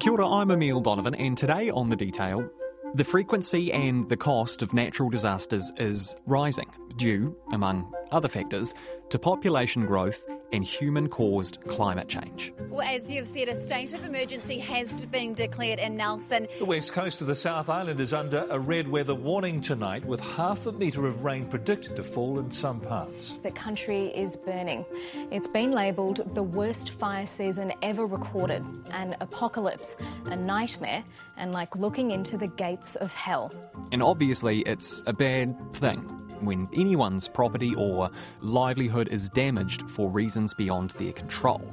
Kia 0.00 0.12
ora, 0.12 0.28
I'm 0.28 0.52
Emile 0.52 0.80
Donovan, 0.80 1.16
and 1.16 1.36
today 1.36 1.70
on 1.70 1.88
The 1.88 1.96
Detail, 1.96 2.48
the 2.94 3.02
frequency 3.02 3.72
and 3.72 4.08
the 4.08 4.16
cost 4.16 4.62
of 4.62 4.72
natural 4.72 5.10
disasters 5.10 5.72
is 5.76 6.14
rising, 6.24 6.70
due, 6.96 7.36
among 7.52 7.92
other 8.12 8.28
factors, 8.28 8.74
to 9.08 9.18
population 9.18 9.86
growth 9.86 10.24
and 10.52 10.64
human 10.64 11.08
caused 11.08 11.58
climate 11.66 12.08
change. 12.08 12.52
Well, 12.70 12.86
as 12.86 13.10
you've 13.10 13.26
said, 13.26 13.48
a 13.48 13.54
state 13.54 13.92
of 13.92 14.04
emergency 14.04 14.58
has 14.58 15.00
been 15.06 15.34
declared 15.34 15.78
in 15.78 15.96
Nelson. 15.96 16.46
The 16.58 16.64
west 16.64 16.92
coast 16.92 17.20
of 17.20 17.26
the 17.26 17.36
South 17.36 17.68
Island 17.68 18.00
is 18.00 18.12
under 18.12 18.46
a 18.50 18.58
red 18.58 18.88
weather 18.88 19.14
warning 19.14 19.60
tonight, 19.60 20.04
with 20.04 20.20
half 20.20 20.66
a 20.66 20.72
metre 20.72 21.06
of 21.06 21.24
rain 21.24 21.46
predicted 21.46 21.96
to 21.96 22.02
fall 22.02 22.38
in 22.38 22.50
some 22.50 22.80
parts. 22.80 23.36
The 23.42 23.50
country 23.50 24.06
is 24.08 24.36
burning. 24.36 24.84
It's 25.30 25.48
been 25.48 25.72
labelled 25.72 26.34
the 26.34 26.42
worst 26.42 26.90
fire 26.90 27.26
season 27.26 27.72
ever 27.82 28.06
recorded, 28.06 28.64
an 28.92 29.16
apocalypse, 29.20 29.96
a 30.26 30.36
nightmare, 30.36 31.04
and 31.36 31.52
like 31.52 31.76
looking 31.76 32.10
into 32.10 32.36
the 32.36 32.48
gates 32.48 32.96
of 32.96 33.12
hell. 33.12 33.52
And 33.92 34.02
obviously, 34.02 34.60
it's 34.60 35.02
a 35.06 35.12
bad 35.12 35.56
thing 35.74 36.17
when 36.40 36.68
anyone's 36.72 37.28
property 37.28 37.74
or 37.74 38.10
livelihood 38.40 39.08
is 39.08 39.30
damaged 39.30 39.90
for 39.90 40.10
reasons 40.10 40.54
beyond 40.54 40.90
their 40.92 41.12
control. 41.12 41.70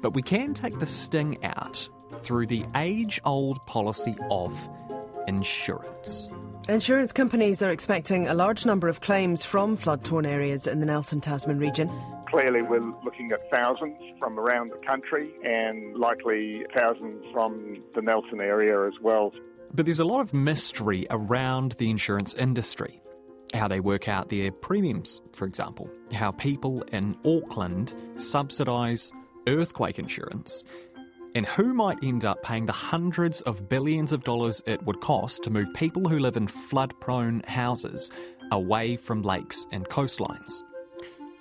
But 0.00 0.14
we 0.14 0.22
can 0.22 0.54
take 0.54 0.78
the 0.78 0.86
sting 0.86 1.42
out 1.44 1.88
through 2.20 2.46
the 2.46 2.64
age 2.76 3.20
old 3.24 3.64
policy 3.66 4.16
of 4.30 4.68
insurance. 5.28 6.28
Insurance 6.68 7.12
companies 7.12 7.60
are 7.62 7.70
expecting 7.70 8.28
a 8.28 8.34
large 8.34 8.64
number 8.64 8.88
of 8.88 9.00
claims 9.00 9.44
from 9.44 9.76
flood 9.76 10.04
torn 10.04 10.24
areas 10.24 10.66
in 10.66 10.80
the 10.80 10.86
Nelson 10.86 11.20
Tasman 11.20 11.58
region. 11.58 11.90
Clearly, 12.28 12.62
we're 12.62 12.80
looking 13.04 13.30
at 13.32 13.50
thousands 13.50 13.98
from 14.20 14.38
around 14.38 14.70
the 14.70 14.78
country 14.86 15.32
and 15.44 15.96
likely 15.96 16.64
thousands 16.72 17.24
from 17.32 17.82
the 17.94 18.00
Nelson 18.00 18.40
area 18.40 18.86
as 18.86 18.94
well. 19.02 19.32
But 19.74 19.86
there's 19.86 19.98
a 19.98 20.04
lot 20.04 20.20
of 20.20 20.32
mystery 20.32 21.06
around 21.10 21.72
the 21.72 21.90
insurance 21.90 22.32
industry 22.34 23.01
how 23.54 23.68
they 23.68 23.80
work 23.80 24.08
out 24.08 24.28
their 24.28 24.50
premiums, 24.50 25.20
for 25.32 25.46
example, 25.46 25.90
how 26.12 26.30
people 26.30 26.82
in 26.92 27.16
Auckland 27.24 27.94
subsidise 28.16 29.12
earthquake 29.48 29.98
insurance, 29.98 30.64
and 31.34 31.46
who 31.46 31.74
might 31.74 31.98
end 32.02 32.24
up 32.24 32.42
paying 32.42 32.66
the 32.66 32.72
hundreds 32.72 33.40
of 33.42 33.68
billions 33.68 34.12
of 34.12 34.24
dollars 34.24 34.62
it 34.66 34.82
would 34.84 35.00
cost 35.00 35.42
to 35.42 35.50
move 35.50 35.72
people 35.74 36.08
who 36.08 36.18
live 36.18 36.36
in 36.36 36.46
flood 36.46 36.98
prone 37.00 37.42
houses 37.46 38.10
away 38.50 38.96
from 38.96 39.22
lakes 39.22 39.66
and 39.72 39.88
coastlines. 39.88 40.60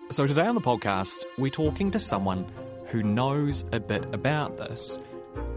So, 0.10 0.28
today 0.28 0.46
on 0.46 0.56
the 0.56 0.62
podcast, 0.62 1.24
we're 1.38 1.50
talking 1.50 1.92
to 1.92 2.00
someone 2.00 2.46
who 2.88 3.04
knows 3.04 3.64
a 3.72 3.80
bit 3.80 4.06
about 4.14 4.58
this 4.58 5.00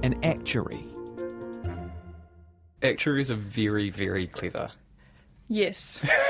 an 0.03 0.23
actuary. 0.23 0.85
Actuaries 2.83 3.31
are 3.31 3.37
very, 3.37 3.91
very 3.91 4.27
clever. 4.27 4.71
Yes. 5.49 6.01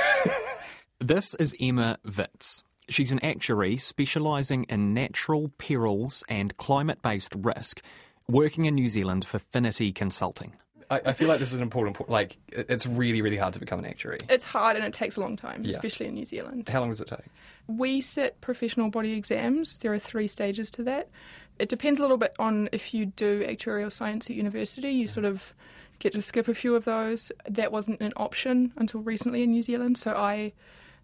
This 1.05 1.35
is 1.35 1.55
Emma 1.61 1.99
Vitz. 2.07 2.63
She's 2.89 3.13
an 3.13 3.23
actuary 3.23 3.77
specialising 3.77 4.65
in 4.71 4.95
natural 4.95 5.51
perils 5.59 6.25
and 6.31 6.57
climate 6.57 7.03
based 7.03 7.35
risk, 7.37 7.83
working 8.27 8.65
in 8.65 8.75
New 8.75 8.89
Zealand 8.89 9.27
for 9.27 9.39
Finity 9.39 9.93
Consulting. 9.93 10.55
I, 10.91 11.03
I, 11.05 11.13
feel 11.13 11.29
like 11.29 11.41
this 11.41 11.49
is 11.49 11.57
an 11.57 11.61
important 11.61 11.95
point. 11.95 12.09
Like, 12.09 12.39
it's 12.49 12.87
really, 12.87 13.21
really 13.21 13.37
hard 13.37 13.53
to 13.53 13.61
become 13.61 13.81
an 13.81 13.85
actuary. 13.85 14.17
It's 14.31 14.47
hard 14.47 14.77
and 14.77 14.85
it 14.87 14.95
takes 14.95 15.19
a 15.19 15.21
long 15.21 15.37
time, 15.37 15.63
yeah. 15.63 15.73
especially 15.73 16.07
in 16.07 16.15
New 16.15 16.25
Zealand. 16.25 16.71
How 16.71 16.81
long 16.81 16.89
does 16.89 17.03
it 17.03 17.09
take? 17.09 17.27
We 17.67 18.01
sit 18.01 18.41
professional 18.41 18.89
body 18.89 19.13
exams. 19.13 19.77
There 19.77 19.93
are 19.93 19.99
three 19.99 20.27
stages 20.27 20.71
to 20.71 20.85
that. 20.85 21.11
It 21.59 21.69
depends 21.69 22.01
a 22.01 22.03
little 22.03 22.17
bit 22.17 22.35
on 22.39 22.71
if 22.73 22.95
you 22.95 23.05
do 23.05 23.47
actuarial 23.47 23.93
science 23.93 24.31
at 24.31 24.37
university. 24.37 24.93
You 24.93 25.07
sort 25.07 25.27
of 25.27 25.53
get 25.99 26.15
to 26.15 26.23
skip 26.23 26.49
a 26.49 26.55
few 26.55 26.75
of 26.75 26.87
those. 26.87 27.31
That 27.47 27.73
wasn't 27.73 28.01
an 28.01 28.15
option 28.17 28.73
until 28.79 29.01
recently 29.01 29.43
in 29.43 29.51
New 29.51 29.61
Zealand, 29.61 29.99
so 29.99 30.13
I 30.13 30.55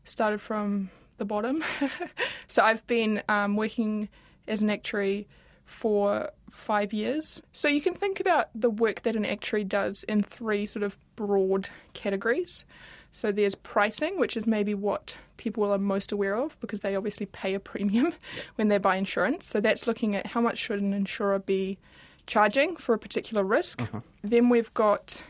started 0.05 0.41
from 0.41 0.91
the 1.19 1.25
bottom. 1.25 1.63
so 2.47 2.63
I've 2.63 2.87
been 2.87 3.23
um, 3.29 3.57
working 3.57 4.09
as 4.49 4.63
an 4.63 4.71
actuary 4.71 5.29
for 5.65 6.31
five 6.51 6.93
years. 6.93 7.41
So 7.53 7.69
you 7.69 7.81
can 7.81 7.95
think 7.95 8.19
about 8.19 8.49
the 8.55 8.71
work 8.71 9.03
that 9.03 9.15
an 9.15 9.25
actuary 9.25 9.65
does 9.65 10.03
in 10.05 10.23
three 10.23 10.67
sort 10.67 10.83
of 10.83 10.99
broad 11.15 11.69
categories. 11.93 12.65
So 13.13 13.33
there's 13.33 13.55
pricing, 13.55 14.19
which 14.19 14.37
is 14.37 14.47
maybe 14.47 14.75
what 14.75 15.17
people 15.37 15.65
are 15.73 15.79
most 15.79 16.13
aware 16.13 16.37
of 16.37 16.59
because 16.61 16.81
they 16.81 16.95
obviously 16.95 17.27
pay 17.27 17.55
a 17.55 17.61
premium 17.61 18.13
when 18.57 18.69
they 18.69 18.79
buy 18.79 18.97
insurance. 18.97 19.47
So 19.47 19.61
that's 19.61 19.87
looking 19.87 20.17
at 20.17 20.27
how 20.27 20.41
much 20.41 20.59
should 20.59 20.81
an 20.81 20.93
insurer 20.93 21.39
be 21.39 21.79
charging 22.27 22.77
for 22.77 22.95
a 22.95 22.99
particular 22.99 23.43
risk. 23.43 23.83
Uh-huh. 23.83 24.01
Then 24.23 24.49
we've 24.49 24.73
got 24.75 25.23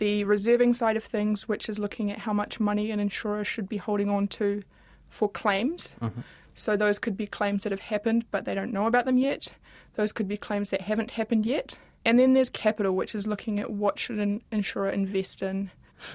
the 0.00 0.24
reserving 0.24 0.74
side 0.74 0.96
of 0.96 1.04
things, 1.04 1.46
which 1.46 1.68
is 1.68 1.78
looking 1.78 2.10
at 2.10 2.18
how 2.18 2.32
much 2.32 2.58
money 2.58 2.90
an 2.90 2.98
insurer 2.98 3.44
should 3.44 3.68
be 3.68 3.76
holding 3.76 4.08
on 4.08 4.26
to 4.28 4.64
for 5.08 5.28
claims. 5.28 5.94
Mm-hmm. 6.00 6.22
So 6.54 6.76
those 6.76 6.98
could 6.98 7.16
be 7.16 7.26
claims 7.26 7.62
that 7.62 7.72
have 7.72 7.80
happened 7.80 8.24
but 8.30 8.44
they 8.44 8.54
don't 8.54 8.72
know 8.72 8.86
about 8.86 9.04
them 9.04 9.18
yet. 9.18 9.52
Those 9.94 10.12
could 10.12 10.26
be 10.26 10.36
claims 10.36 10.70
that 10.70 10.80
haven't 10.80 11.12
happened 11.12 11.44
yet. 11.46 11.78
And 12.04 12.18
then 12.18 12.32
there's 12.32 12.48
capital, 12.48 12.96
which 12.96 13.14
is 13.14 13.26
looking 13.26 13.58
at 13.58 13.70
what 13.70 13.98
should 13.98 14.18
an 14.18 14.42
insurer 14.50 14.88
invest 14.88 15.42
in 15.42 15.70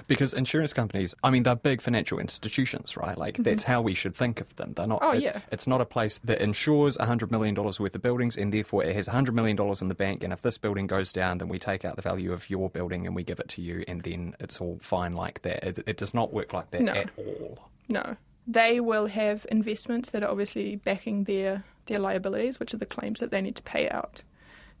because 0.06 0.32
insurance 0.32 0.72
companies, 0.72 1.14
I 1.22 1.30
mean, 1.30 1.42
they're 1.42 1.56
big 1.56 1.80
financial 1.80 2.18
institutions, 2.18 2.96
right? 2.96 3.16
Like, 3.16 3.34
mm-hmm. 3.34 3.42
that's 3.44 3.62
how 3.62 3.80
we 3.82 3.94
should 3.94 4.14
think 4.14 4.40
of 4.40 4.54
them. 4.56 4.72
They're 4.74 4.86
not, 4.86 5.00
oh, 5.02 5.12
it, 5.12 5.22
yeah. 5.22 5.40
it's 5.50 5.66
not 5.66 5.80
a 5.80 5.84
place 5.84 6.18
that 6.24 6.40
insures 6.40 6.96
$100 6.98 7.30
million 7.30 7.54
worth 7.54 7.80
of 7.80 8.02
buildings 8.02 8.36
and 8.36 8.52
therefore 8.52 8.84
it 8.84 8.94
has 8.94 9.08
$100 9.08 9.32
million 9.32 9.58
in 9.80 9.88
the 9.88 9.94
bank. 9.94 10.22
And 10.22 10.32
if 10.32 10.42
this 10.42 10.58
building 10.58 10.86
goes 10.86 11.12
down, 11.12 11.38
then 11.38 11.48
we 11.48 11.58
take 11.58 11.84
out 11.84 11.96
the 11.96 12.02
value 12.02 12.32
of 12.32 12.48
your 12.50 12.70
building 12.70 13.06
and 13.06 13.14
we 13.14 13.22
give 13.22 13.40
it 13.40 13.48
to 13.50 13.62
you 13.62 13.84
and 13.88 14.02
then 14.02 14.34
it's 14.40 14.60
all 14.60 14.78
fine 14.82 15.14
like 15.14 15.42
that. 15.42 15.64
It, 15.64 15.78
it 15.86 15.96
does 15.96 16.14
not 16.14 16.32
work 16.32 16.52
like 16.52 16.70
that 16.70 16.82
no. 16.82 16.92
at 16.92 17.10
all. 17.16 17.58
No. 17.88 18.16
They 18.46 18.78
will 18.78 19.06
have 19.06 19.46
investments 19.50 20.10
that 20.10 20.22
are 20.22 20.30
obviously 20.30 20.76
backing 20.76 21.24
their, 21.24 21.64
their 21.86 21.98
liabilities, 21.98 22.60
which 22.60 22.72
are 22.74 22.78
the 22.78 22.86
claims 22.86 23.20
that 23.20 23.30
they 23.30 23.40
need 23.40 23.56
to 23.56 23.62
pay 23.62 23.88
out. 23.88 24.22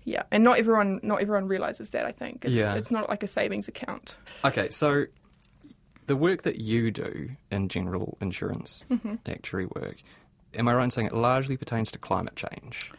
Yeah, 0.06 0.22
and 0.30 0.44
not 0.44 0.58
everyone 0.58 1.00
not 1.02 1.20
everyone 1.20 1.48
realizes 1.48 1.90
that. 1.90 2.06
I 2.06 2.12
think 2.12 2.44
it's, 2.44 2.54
yeah. 2.54 2.74
it's 2.74 2.92
not 2.92 3.08
like 3.08 3.24
a 3.24 3.26
savings 3.26 3.66
account. 3.66 4.16
Okay, 4.44 4.68
so 4.68 5.06
the 6.06 6.14
work 6.14 6.42
that 6.42 6.60
you 6.60 6.92
do 6.92 7.30
in 7.50 7.68
general 7.68 8.16
insurance 8.20 8.84
mm-hmm. 8.88 9.16
actuary 9.26 9.66
work, 9.66 9.96
am 10.54 10.68
I 10.68 10.74
right 10.74 10.84
in 10.84 10.90
saying 10.90 11.08
it 11.08 11.12
largely 11.12 11.56
pertains 11.56 11.90
to 11.90 11.98
climate 11.98 12.36
change? 12.36 12.92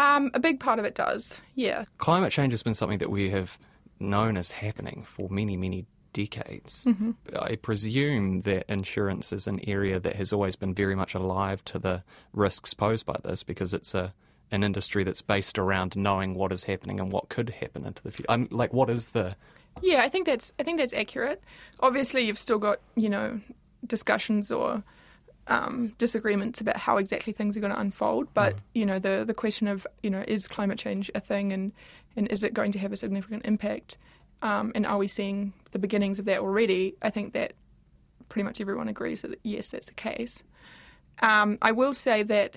Um, 0.00 0.32
a 0.34 0.40
big 0.40 0.58
part 0.58 0.80
of 0.80 0.84
it 0.84 0.96
does. 0.96 1.40
Yeah, 1.54 1.84
climate 1.98 2.32
change 2.32 2.52
has 2.52 2.64
been 2.64 2.74
something 2.74 2.98
that 2.98 3.10
we 3.10 3.30
have 3.30 3.56
known 4.00 4.36
as 4.36 4.50
happening 4.50 5.04
for 5.06 5.28
many 5.30 5.56
many 5.56 5.86
decades. 6.12 6.84
Mm-hmm. 6.84 7.12
I 7.40 7.54
presume 7.54 8.40
that 8.40 8.64
insurance 8.68 9.32
is 9.32 9.46
an 9.46 9.60
area 9.68 10.00
that 10.00 10.16
has 10.16 10.32
always 10.32 10.56
been 10.56 10.74
very 10.74 10.96
much 10.96 11.14
alive 11.14 11.64
to 11.66 11.78
the 11.78 12.02
risks 12.32 12.74
posed 12.74 13.06
by 13.06 13.18
this 13.22 13.44
because 13.44 13.72
it's 13.72 13.94
a 13.94 14.12
an 14.50 14.62
industry 14.64 15.04
that's 15.04 15.22
based 15.22 15.58
around 15.58 15.96
knowing 15.96 16.34
what 16.34 16.52
is 16.52 16.64
happening 16.64 17.00
and 17.00 17.12
what 17.12 17.28
could 17.28 17.50
happen 17.50 17.86
into 17.86 18.02
the 18.02 18.10
future. 18.10 18.30
I'm, 18.30 18.48
like, 18.50 18.72
what 18.72 18.90
is 18.90 19.12
the? 19.12 19.36
Yeah, 19.80 20.02
I 20.02 20.08
think 20.08 20.26
that's 20.26 20.52
I 20.58 20.62
think 20.62 20.78
that's 20.78 20.92
accurate. 20.92 21.42
Obviously, 21.80 22.22
you've 22.22 22.38
still 22.38 22.58
got 22.58 22.80
you 22.96 23.08
know 23.08 23.40
discussions 23.86 24.50
or 24.50 24.82
um, 25.46 25.94
disagreements 25.98 26.60
about 26.60 26.76
how 26.76 26.96
exactly 26.96 27.32
things 27.32 27.56
are 27.56 27.60
going 27.60 27.72
to 27.72 27.80
unfold. 27.80 28.28
But 28.34 28.56
mm. 28.56 28.60
you 28.74 28.86
know 28.86 28.98
the 28.98 29.24
the 29.26 29.34
question 29.34 29.68
of 29.68 29.86
you 30.02 30.10
know 30.10 30.24
is 30.26 30.48
climate 30.48 30.78
change 30.78 31.10
a 31.14 31.20
thing 31.20 31.52
and 31.52 31.72
and 32.16 32.28
is 32.28 32.42
it 32.42 32.52
going 32.52 32.72
to 32.72 32.78
have 32.78 32.92
a 32.92 32.96
significant 32.96 33.46
impact? 33.46 33.96
Um, 34.42 34.72
and 34.74 34.86
are 34.86 34.98
we 34.98 35.06
seeing 35.06 35.52
the 35.72 35.78
beginnings 35.78 36.18
of 36.18 36.24
that 36.24 36.38
already? 36.38 36.96
I 37.02 37.10
think 37.10 37.34
that 37.34 37.52
pretty 38.28 38.44
much 38.44 38.60
everyone 38.60 38.88
agrees 38.88 39.22
that 39.22 39.38
yes, 39.42 39.68
that's 39.68 39.86
the 39.86 39.94
case. 39.94 40.42
Um, 41.22 41.58
I 41.60 41.72
will 41.72 41.92
say 41.92 42.22
that 42.24 42.56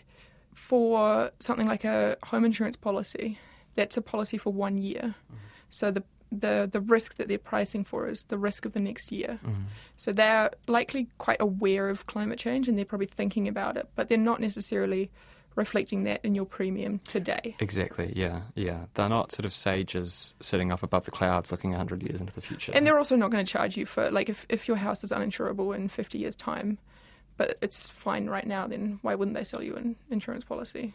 for 0.53 1.31
something 1.39 1.67
like 1.67 1.83
a 1.83 2.17
home 2.23 2.45
insurance 2.45 2.75
policy, 2.75 3.39
that's 3.75 3.97
a 3.97 4.01
policy 4.01 4.37
for 4.37 4.53
one 4.53 4.77
year. 4.77 5.15
Mm-hmm. 5.25 5.37
So 5.69 5.91
the 5.91 6.03
the 6.31 6.67
the 6.71 6.81
risk 6.81 7.15
that 7.17 7.27
they're 7.27 7.37
pricing 7.37 7.83
for 7.83 8.07
is 8.07 8.23
the 8.25 8.37
risk 8.37 8.65
of 8.65 8.73
the 8.73 8.79
next 8.79 9.11
year. 9.11 9.39
Mm-hmm. 9.43 9.63
So 9.97 10.11
they're 10.11 10.51
likely 10.67 11.07
quite 11.17 11.37
aware 11.39 11.89
of 11.89 12.07
climate 12.07 12.39
change 12.39 12.67
and 12.67 12.77
they're 12.77 12.85
probably 12.85 13.07
thinking 13.07 13.47
about 13.47 13.77
it, 13.77 13.87
but 13.95 14.09
they're 14.09 14.17
not 14.17 14.39
necessarily 14.39 15.11
reflecting 15.55 16.03
that 16.03 16.19
in 16.23 16.35
your 16.35 16.45
premium 16.45 16.99
today. 17.07 17.55
Exactly, 17.59 18.11
yeah, 18.15 18.41
yeah. 18.55 18.85
They're 18.95 19.09
not 19.09 19.31
sort 19.31 19.45
of 19.45 19.53
sages 19.53 20.33
sitting 20.39 20.71
up 20.71 20.83
above 20.83 21.05
the 21.05 21.11
clouds 21.11 21.51
looking 21.51 21.71
100 21.71 22.01
years 22.03 22.21
into 22.21 22.33
the 22.33 22.41
future. 22.41 22.71
And 22.73 22.85
they're 22.85 22.97
also 22.97 23.15
not 23.15 23.29
going 23.29 23.45
to 23.45 23.51
charge 23.51 23.77
you 23.77 23.85
for, 23.85 24.09
like, 24.09 24.29
if, 24.29 24.45
if 24.49 24.67
your 24.67 24.77
house 24.77 25.03
is 25.03 25.11
uninsurable 25.11 25.75
in 25.75 25.87
50 25.87 26.17
years' 26.17 26.35
time, 26.35 26.77
but 27.37 27.57
it's 27.61 27.89
fine 27.89 28.27
right 28.27 28.45
now, 28.45 28.67
then 28.67 28.99
why 29.01 29.15
wouldn't 29.15 29.35
they 29.35 29.43
sell 29.43 29.63
you 29.63 29.75
an 29.75 29.95
insurance 30.09 30.43
policy? 30.43 30.93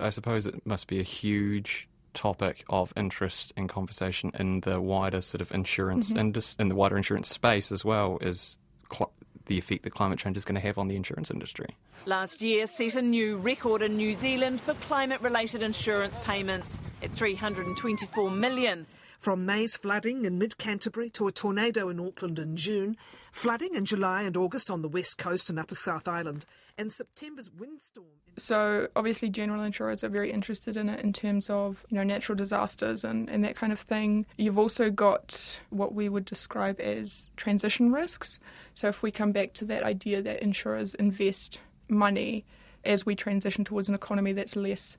I 0.00 0.10
suppose 0.10 0.46
it 0.46 0.64
must 0.66 0.86
be 0.86 0.98
a 0.98 1.04
huge 1.04 1.88
topic 2.14 2.64
of 2.68 2.92
interest 2.96 3.52
and 3.56 3.68
conversation 3.68 4.30
in 4.38 4.60
the 4.60 4.80
wider 4.80 5.20
sort 5.20 5.40
of 5.40 5.52
insurance 5.52 6.10
mm-hmm. 6.10 6.20
indus- 6.20 6.56
in 6.58 6.68
the 6.68 6.74
wider 6.74 6.96
insurance 6.96 7.28
space 7.28 7.70
as 7.72 7.84
well 7.84 8.18
is 8.20 8.56
cl- 8.90 9.12
the 9.46 9.58
effect 9.58 9.82
that 9.82 9.90
climate 9.90 10.18
change 10.18 10.36
is 10.36 10.44
going 10.44 10.54
to 10.54 10.60
have 10.60 10.78
on 10.78 10.88
the 10.88 10.96
insurance 10.96 11.30
industry. 11.30 11.66
Last 12.06 12.40
year 12.40 12.66
set 12.66 12.94
a 12.94 13.02
new 13.02 13.36
record 13.38 13.82
in 13.82 13.96
New 13.96 14.14
Zealand 14.14 14.60
for 14.60 14.74
climate 14.74 15.20
related 15.20 15.62
insurance 15.62 16.18
payments 16.20 16.80
at 17.02 17.10
324 17.12 18.30
million. 18.30 18.86
From 19.18 19.46
May's 19.46 19.76
flooding 19.76 20.24
in 20.24 20.38
mid 20.38 20.58
Canterbury 20.58 21.10
to 21.10 21.28
a 21.28 21.32
tornado 21.32 21.88
in 21.88 22.00
Auckland 22.00 22.38
in 22.38 22.56
June, 22.56 22.96
flooding 23.32 23.74
in 23.74 23.84
July 23.84 24.22
and 24.22 24.36
August 24.36 24.70
on 24.70 24.82
the 24.82 24.88
west 24.88 25.18
coast 25.18 25.48
and 25.50 25.58
upper 25.58 25.74
South 25.74 26.08
Island, 26.08 26.44
and 26.76 26.92
September's 26.92 27.50
windstorm. 27.50 28.06
So 28.36 28.88
obviously, 28.96 29.30
general 29.30 29.62
insurers 29.62 30.02
are 30.02 30.08
very 30.08 30.32
interested 30.32 30.76
in 30.76 30.88
it 30.88 31.00
in 31.00 31.12
terms 31.12 31.48
of 31.48 31.84
you 31.88 31.96
know 31.96 32.02
natural 32.02 32.36
disasters 32.36 33.04
and, 33.04 33.28
and 33.28 33.44
that 33.44 33.56
kind 33.56 33.72
of 33.72 33.80
thing. 33.80 34.26
You've 34.36 34.58
also 34.58 34.90
got 34.90 35.60
what 35.70 35.94
we 35.94 36.08
would 36.08 36.24
describe 36.24 36.80
as 36.80 37.30
transition 37.36 37.92
risks. 37.92 38.40
So 38.74 38.88
if 38.88 39.02
we 39.02 39.10
come 39.10 39.32
back 39.32 39.52
to 39.54 39.64
that 39.66 39.84
idea 39.84 40.20
that 40.22 40.42
insurers 40.42 40.94
invest 40.94 41.60
money 41.88 42.44
as 42.84 43.06
we 43.06 43.14
transition 43.14 43.64
towards 43.64 43.88
an 43.88 43.94
economy 43.94 44.32
that's 44.32 44.56
less 44.56 44.96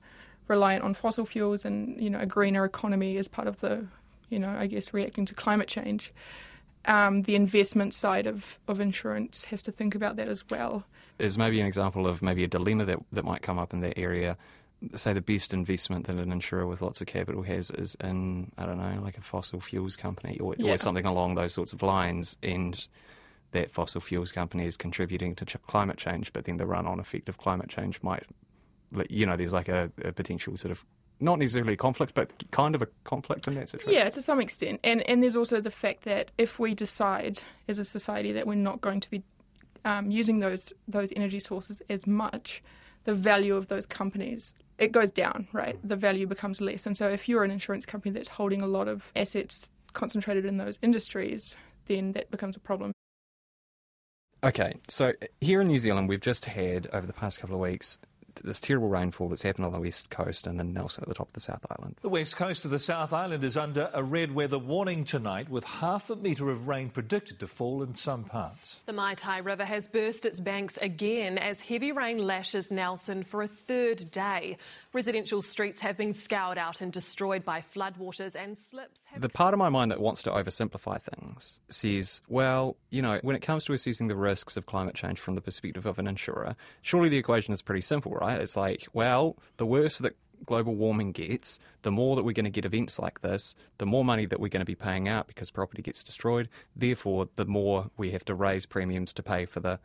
reliant 0.47 0.83
on 0.83 0.93
fossil 0.93 1.25
fuels 1.25 1.65
and 1.65 2.01
you 2.01 2.09
know 2.09 2.19
a 2.19 2.25
greener 2.25 2.65
economy 2.65 3.17
as 3.17 3.27
part 3.27 3.47
of 3.47 3.59
the 3.61 3.85
you 4.29 4.39
know, 4.39 4.55
I 4.57 4.67
guess 4.67 4.93
reacting 4.93 5.25
to 5.25 5.33
climate 5.33 5.67
change. 5.67 6.13
Um, 6.85 7.23
the 7.23 7.35
investment 7.35 7.93
side 7.93 8.27
of, 8.27 8.59
of 8.67 8.79
insurance 8.79 9.45
has 9.45 9.61
to 9.63 9.71
think 9.71 9.95
about 9.95 10.17
that 10.17 10.27
as 10.27 10.47
well. 10.49 10.85
Is 11.17 11.37
maybe 11.37 11.59
an 11.59 11.65
example 11.65 12.05
of 12.07 12.21
maybe 12.21 12.43
a 12.43 12.47
dilemma 12.47 12.85
that, 12.85 12.99
that 13.11 13.25
might 13.25 13.41
come 13.41 13.57
up 13.57 13.73
in 13.73 13.79
that 13.81 13.97
area. 13.97 14.37
Say 14.93 15.13
the 15.13 15.21
best 15.21 15.53
investment 15.53 16.05
that 16.05 16.17
an 16.17 16.31
insurer 16.31 16.67
with 16.67 16.81
lots 16.81 17.01
of 17.01 17.07
capital 17.07 17.41
has 17.43 17.71
is 17.71 17.95
in, 18.03 18.51
I 18.57 18.65
don't 18.65 18.77
know, 18.77 19.01
like 19.01 19.17
a 19.17 19.21
fossil 19.21 19.59
fuels 19.59 19.95
company 19.95 20.37
or, 20.39 20.55
yeah. 20.59 20.73
or 20.73 20.77
something 20.77 21.05
along 21.05 21.35
those 21.35 21.53
sorts 21.53 21.73
of 21.73 21.81
lines. 21.81 22.37
And 22.43 22.87
that 23.51 23.71
fossil 23.71 24.01
fuels 24.01 24.31
company 24.31 24.65
is 24.65 24.77
contributing 24.77 25.33
to 25.35 25.45
ch- 25.45 25.57
climate 25.65 25.97
change, 25.97 26.33
but 26.33 26.45
then 26.45 26.57
the 26.57 26.67
run 26.67 26.85
on 26.85 26.99
effect 26.99 27.29
of 27.29 27.37
climate 27.37 27.69
change 27.69 28.03
might, 28.03 28.23
you 29.09 29.25
know, 29.25 29.37
there's 29.37 29.53
like 29.53 29.69
a, 29.69 29.89
a 30.03 30.11
potential 30.11 30.55
sort 30.57 30.71
of 30.71 30.83
not 31.19 31.39
necessarily 31.39 31.73
a 31.73 31.77
conflict, 31.77 32.13
but 32.13 32.33
kind 32.51 32.75
of 32.75 32.81
a 32.81 32.87
conflict 33.03 33.47
in 33.47 33.55
that 33.55 33.69
situation. 33.69 33.93
Yeah, 33.93 34.09
to 34.09 34.21
some 34.21 34.39
extent. 34.39 34.79
And 34.83 35.01
and 35.09 35.21
there's 35.21 35.35
also 35.35 35.61
the 35.61 35.71
fact 35.71 36.03
that 36.03 36.31
if 36.37 36.59
we 36.59 36.73
decide 36.73 37.41
as 37.67 37.79
a 37.79 37.85
society 37.85 38.31
that 38.33 38.47
we're 38.47 38.55
not 38.55 38.81
going 38.81 38.99
to 38.99 39.09
be 39.09 39.23
um, 39.83 40.11
using 40.11 40.39
those 40.39 40.73
those 40.87 41.11
energy 41.15 41.39
sources 41.39 41.81
as 41.89 42.05
much, 42.05 42.61
the 43.05 43.13
value 43.13 43.55
of 43.55 43.67
those 43.67 43.85
companies 43.85 44.53
it 44.77 44.91
goes 44.91 45.11
down, 45.11 45.47
right? 45.53 45.77
The 45.87 45.95
value 45.95 46.27
becomes 46.27 46.59
less. 46.59 46.85
And 46.85 46.97
so 46.97 47.07
if 47.07 47.29
you're 47.29 47.43
an 47.43 47.51
insurance 47.51 47.85
company 47.85 48.11
that's 48.13 48.29
holding 48.29 48.61
a 48.61 48.67
lot 48.67 48.87
of 48.87 49.11
assets 49.15 49.69
concentrated 49.93 50.45
in 50.45 50.57
those 50.57 50.77
industries, 50.81 51.55
then 51.87 52.11
that 52.13 52.29
becomes 52.31 52.55
a 52.55 52.59
problem. 52.59 52.91
Okay, 54.43 54.73
so 54.87 55.13
here 55.41 55.61
in 55.61 55.67
New 55.67 55.79
Zealand, 55.79 56.09
we've 56.09 56.21
just 56.21 56.45
had 56.45 56.87
over 56.93 57.07
the 57.07 57.13
past 57.13 57.39
couple 57.39 57.55
of 57.55 57.61
weeks 57.61 57.97
this 58.43 58.59
terrible 58.59 58.87
rainfall 58.87 59.29
that's 59.29 59.41
happened 59.41 59.65
on 59.65 59.71
the 59.71 59.79
west 59.79 60.09
coast 60.09 60.47
and 60.47 60.59
in 60.59 60.73
Nelson 60.73 61.03
at 61.03 61.07
the 61.07 61.15
top 61.15 61.27
of 61.27 61.33
the 61.33 61.39
South 61.39 61.65
Island. 61.77 61.95
The 62.01 62.09
west 62.09 62.35
coast 62.35 62.65
of 62.65 62.71
the 62.71 62.79
South 62.79 63.13
Island 63.13 63.43
is 63.43 63.57
under 63.57 63.89
a 63.93 64.03
red 64.03 64.33
weather 64.33 64.59
warning 64.59 65.03
tonight, 65.03 65.49
with 65.49 65.63
half 65.63 66.09
a 66.09 66.15
metre 66.15 66.49
of 66.49 66.67
rain 66.67 66.89
predicted 66.89 67.39
to 67.39 67.47
fall 67.47 67.83
in 67.83 67.95
some 67.95 68.23
parts. 68.23 68.81
The 68.85 68.93
Maitai 68.93 69.43
River 69.43 69.65
has 69.65 69.87
burst 69.87 70.25
its 70.25 70.39
banks 70.39 70.77
again 70.77 71.37
as 71.37 71.61
heavy 71.61 71.91
rain 71.91 72.17
lashes 72.17 72.71
Nelson 72.71 73.23
for 73.23 73.41
a 73.41 73.47
third 73.47 74.11
day. 74.11 74.57
Residential 74.95 75.41
streets 75.41 75.81
have 75.81 75.97
been 75.97 76.13
scoured 76.13 76.57
out 76.57 76.79
and 76.79 76.89
destroyed 76.89 77.43
by 77.43 77.59
floodwaters, 77.59 78.33
and 78.33 78.57
slips. 78.57 79.01
The 79.17 79.27
part 79.27 79.53
of 79.53 79.57
my 79.57 79.67
mind 79.67 79.91
that 79.91 79.99
wants 79.99 80.23
to 80.23 80.31
oversimplify 80.31 81.01
things 81.01 81.59
says, 81.67 82.21
well, 82.29 82.77
you 82.91 83.01
know, 83.01 83.19
when 83.21 83.35
it 83.35 83.41
comes 83.41 83.65
to 83.65 83.73
assessing 83.73 84.07
the 84.07 84.15
risks 84.15 84.55
of 84.55 84.67
climate 84.67 84.95
change 84.95 85.19
from 85.19 85.35
the 85.35 85.41
perspective 85.41 85.85
of 85.85 85.99
an 85.99 86.07
insurer, 86.07 86.55
surely 86.81 87.09
the 87.09 87.17
equation 87.17 87.53
is 87.53 87.61
pretty 87.61 87.81
simple, 87.81 88.13
right? 88.13 88.39
It's 88.39 88.55
like, 88.55 88.87
well, 88.93 89.35
the 89.57 89.65
worse 89.65 89.97
that 89.97 90.15
global 90.45 90.75
warming 90.75 91.11
gets, 91.11 91.59
the 91.81 91.91
more 91.91 92.15
that 92.15 92.23
we're 92.23 92.31
going 92.31 92.45
to 92.45 92.49
get 92.49 92.63
events 92.63 92.97
like 92.97 93.19
this, 93.19 93.53
the 93.79 93.85
more 93.85 94.05
money 94.05 94.25
that 94.25 94.39
we're 94.39 94.47
going 94.47 94.61
to 94.61 94.65
be 94.65 94.75
paying 94.75 95.09
out 95.09 95.27
because 95.27 95.51
property 95.51 95.81
gets 95.81 96.05
destroyed. 96.05 96.47
Therefore, 96.73 97.27
the 97.35 97.45
more 97.45 97.89
we 97.97 98.11
have 98.11 98.23
to 98.25 98.33
raise 98.33 98.65
premiums 98.65 99.11
to 99.11 99.23
pay 99.23 99.43
for 99.43 99.59
the 99.59 99.77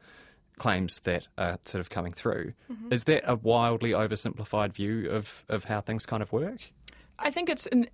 claims 0.60 1.00
that 1.00 1.26
are 1.38 1.58
sort 1.64 1.80
of 1.80 1.88
coming 1.88 2.12
through. 2.12 2.52
Mm-hmm. 2.70 2.92
Is 2.92 3.04
that 3.04 3.22
a 3.24 3.34
wildly 3.34 3.90
oversimplified 3.90 4.74
view 4.74 5.10
of, 5.10 5.42
of 5.48 5.64
how 5.64 5.80
things 5.80 6.04
kind 6.06 6.22
of 6.22 6.30
work? 6.32 6.60
I 7.18 7.30
think 7.30 7.48
it's 7.48 7.66
an 7.68 7.88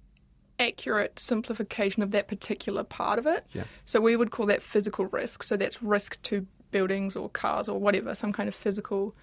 accurate 0.59 1.19
simplification 1.19 2.03
of 2.03 2.11
that 2.11 2.27
particular 2.27 2.83
part 2.83 3.21
of 3.21 3.27
it. 3.27 3.47
Yeah. 3.53 3.65
So 3.87 4.01
we 4.01 4.17
would 4.17 4.33
call 4.33 4.47
that 4.47 4.63
physical 4.63 5.07
risk. 5.07 5.45
So 5.45 5.57
that's 5.57 5.81
risk 5.81 6.21
to 6.23 6.45
buildings 6.73 7.15
or 7.15 7.29
cars 7.29 7.69
or 7.69 7.79
whatever, 7.79 8.15
some 8.15 8.33
kind 8.33 8.49
of 8.49 8.55
physical 8.55 9.15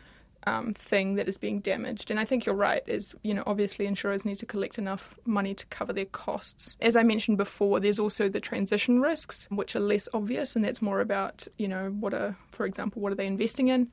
um, 0.45 0.74
thing 0.74 1.16
that 1.16 1.28
is 1.28 1.38
being 1.38 1.60
damaged. 1.60 2.12
And 2.12 2.19
I 2.19 2.25
think 2.25 2.45
you're 2.45 2.56
right. 2.56 2.84
Is 2.88 3.16
you 3.24 3.34
know 3.34 3.44
obviously 3.45 3.86
insurers 3.86 4.25
need 4.25 4.40
to 4.40 4.45
collect 4.45 4.78
enough 4.78 5.18
money 5.25 5.54
to 5.54 5.66
cover 5.68 5.94
their 5.94 6.06
costs. 6.06 6.75
As 6.81 6.95
I 6.95 7.04
mentioned 7.04 7.38
before, 7.38 7.80
there's 7.80 8.00
also 8.00 8.30
the 8.30 8.40
transition 8.40 9.01
risks, 9.01 9.48
which 9.51 9.75
are 9.75 9.80
less 9.80 10.07
obvious, 10.13 10.56
and 10.56 10.63
that's 10.63 10.81
more 10.81 11.01
about 11.01 11.48
you 11.57 11.68
know 11.68 11.90
what 12.00 12.13
are, 12.13 12.38
for 12.51 12.66
example, 12.66 13.01
what 13.01 13.12
are 13.12 13.16
they 13.16 13.28
investing 13.28 13.69
in. 13.69 13.92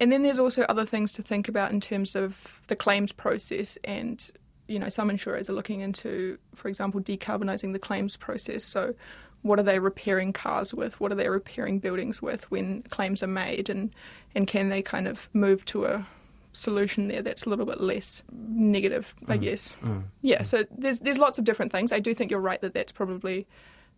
And 0.00 0.12
then 0.12 0.22
there's 0.22 0.38
also 0.38 0.62
other 0.62 0.86
things 0.86 1.10
to 1.12 1.22
think 1.22 1.48
about 1.48 1.72
in 1.72 1.80
terms 1.80 2.14
of 2.14 2.60
the 2.68 2.76
claims 2.76 3.12
process 3.12 3.78
and 3.82 4.30
you 4.68 4.78
know 4.78 4.88
some 4.88 5.10
insurers 5.10 5.50
are 5.50 5.54
looking 5.54 5.80
into, 5.80 6.38
for 6.54 6.68
example, 6.68 7.00
decarbonising 7.00 7.72
the 7.72 7.78
claims 7.78 8.16
process. 8.16 8.64
So 8.64 8.94
what 9.42 9.58
are 9.58 9.62
they 9.64 9.78
repairing 9.78 10.32
cars 10.32 10.74
with? 10.74 11.00
What 11.00 11.12
are 11.12 11.14
they 11.14 11.28
repairing 11.28 11.78
buildings 11.78 12.20
with 12.20 12.50
when 12.50 12.82
claims 12.90 13.22
are 13.22 13.28
made? 13.28 13.70
And, 13.70 13.94
and 14.34 14.46
can 14.46 14.68
they 14.68 14.82
kind 14.82 15.06
of 15.06 15.28
move 15.32 15.64
to 15.66 15.84
a 15.84 16.06
solution 16.52 17.08
there 17.08 17.22
that's 17.22 17.44
a 17.44 17.48
little 17.48 17.66
bit 17.66 17.80
less 17.80 18.22
negative, 18.32 19.14
I 19.26 19.38
mm. 19.38 19.42
guess. 19.42 19.76
Mm. 19.82 20.04
Yeah, 20.22 20.42
so 20.42 20.64
there's 20.76 21.00
there's 21.00 21.18
lots 21.18 21.38
of 21.38 21.44
different 21.44 21.72
things. 21.72 21.92
I 21.92 22.00
do 22.00 22.14
think 22.14 22.30
you're 22.30 22.40
right 22.40 22.60
that 22.60 22.74
that's 22.74 22.92
probably 22.92 23.46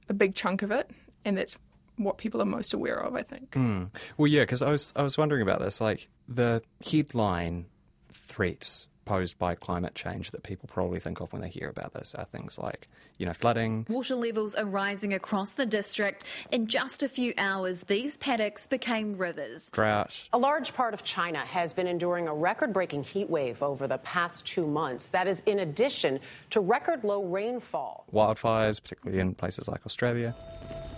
a 0.09 0.15
big 0.15 0.35
chunk 0.35 0.63
of 0.63 0.71
it, 0.71 0.91
and 1.25 1.37
that's 1.37 1.57
what 1.97 2.19
people 2.19 2.41
are 2.41 2.47
most 2.47 2.75
aware 2.75 2.99
of. 3.01 3.15
I 3.15 3.23
think. 3.23 3.53
Mm. 3.53 3.91
Well, 4.17 4.27
yeah, 4.27 4.43
because 4.43 4.63
I 4.63 4.71
was 4.71 4.93
I 4.95 5.03
was 5.03 5.17
wondering 5.17 5.43
about 5.43 5.61
this. 5.61 5.81
Like 5.81 6.09
the 6.29 6.63
headline 6.85 7.67
threats 8.13 8.87
posed 9.11 9.37
by 9.41 9.57
climate 9.57 9.97
change 9.97 10.31
that 10.31 10.45
people 10.45 10.69
probably 10.73 11.01
think 11.01 11.19
of 11.21 11.33
when 11.33 11.43
they 11.43 11.49
hear 11.49 11.69
about 11.69 11.93
this 11.95 12.15
are 12.15 12.27
things 12.27 12.57
like, 12.61 12.87
you 13.19 13.27
know, 13.27 13.33
flooding. 13.33 13.85
Water 13.89 14.15
levels 14.15 14.55
are 14.55 14.65
rising 14.65 15.13
across 15.15 15.55
the 15.55 15.67
district. 15.67 16.23
In 16.53 16.69
just 16.69 17.03
a 17.03 17.09
few 17.09 17.35
hours, 17.37 17.83
these 17.89 18.17
paddocks 18.19 18.69
became 18.69 19.15
rivers. 19.15 19.69
Drought. 19.71 20.29
A 20.33 20.39
large 20.39 20.73
part 20.75 20.95
of 20.95 21.03
China 21.03 21.41
has 21.41 21.73
been 21.73 21.89
enduring 21.89 22.29
a 22.29 22.35
record 22.35 22.73
breaking 22.73 23.03
heat 23.03 23.29
wave 23.29 23.65
over 23.65 23.89
the 23.89 23.99
past 23.99 24.47
two 24.47 24.65
months. 24.65 25.09
That 25.09 25.27
is 25.27 25.43
in 25.45 25.59
addition 25.59 26.21
to 26.51 26.61
record 26.61 27.03
low 27.03 27.25
rainfall. 27.25 28.07
Wildfires, 28.15 28.81
particularly 28.81 29.21
in 29.21 29.35
places 29.35 29.67
like 29.67 29.85
Australia. 29.85 30.37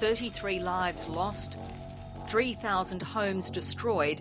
33 0.00 0.60
lives 0.60 1.08
lost, 1.08 1.56
3,000 2.28 3.00
homes 3.00 3.48
destroyed, 3.48 4.20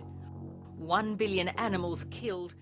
1 0.78 1.14
billion 1.16 1.48
animals 1.48 2.06
killed 2.06 2.54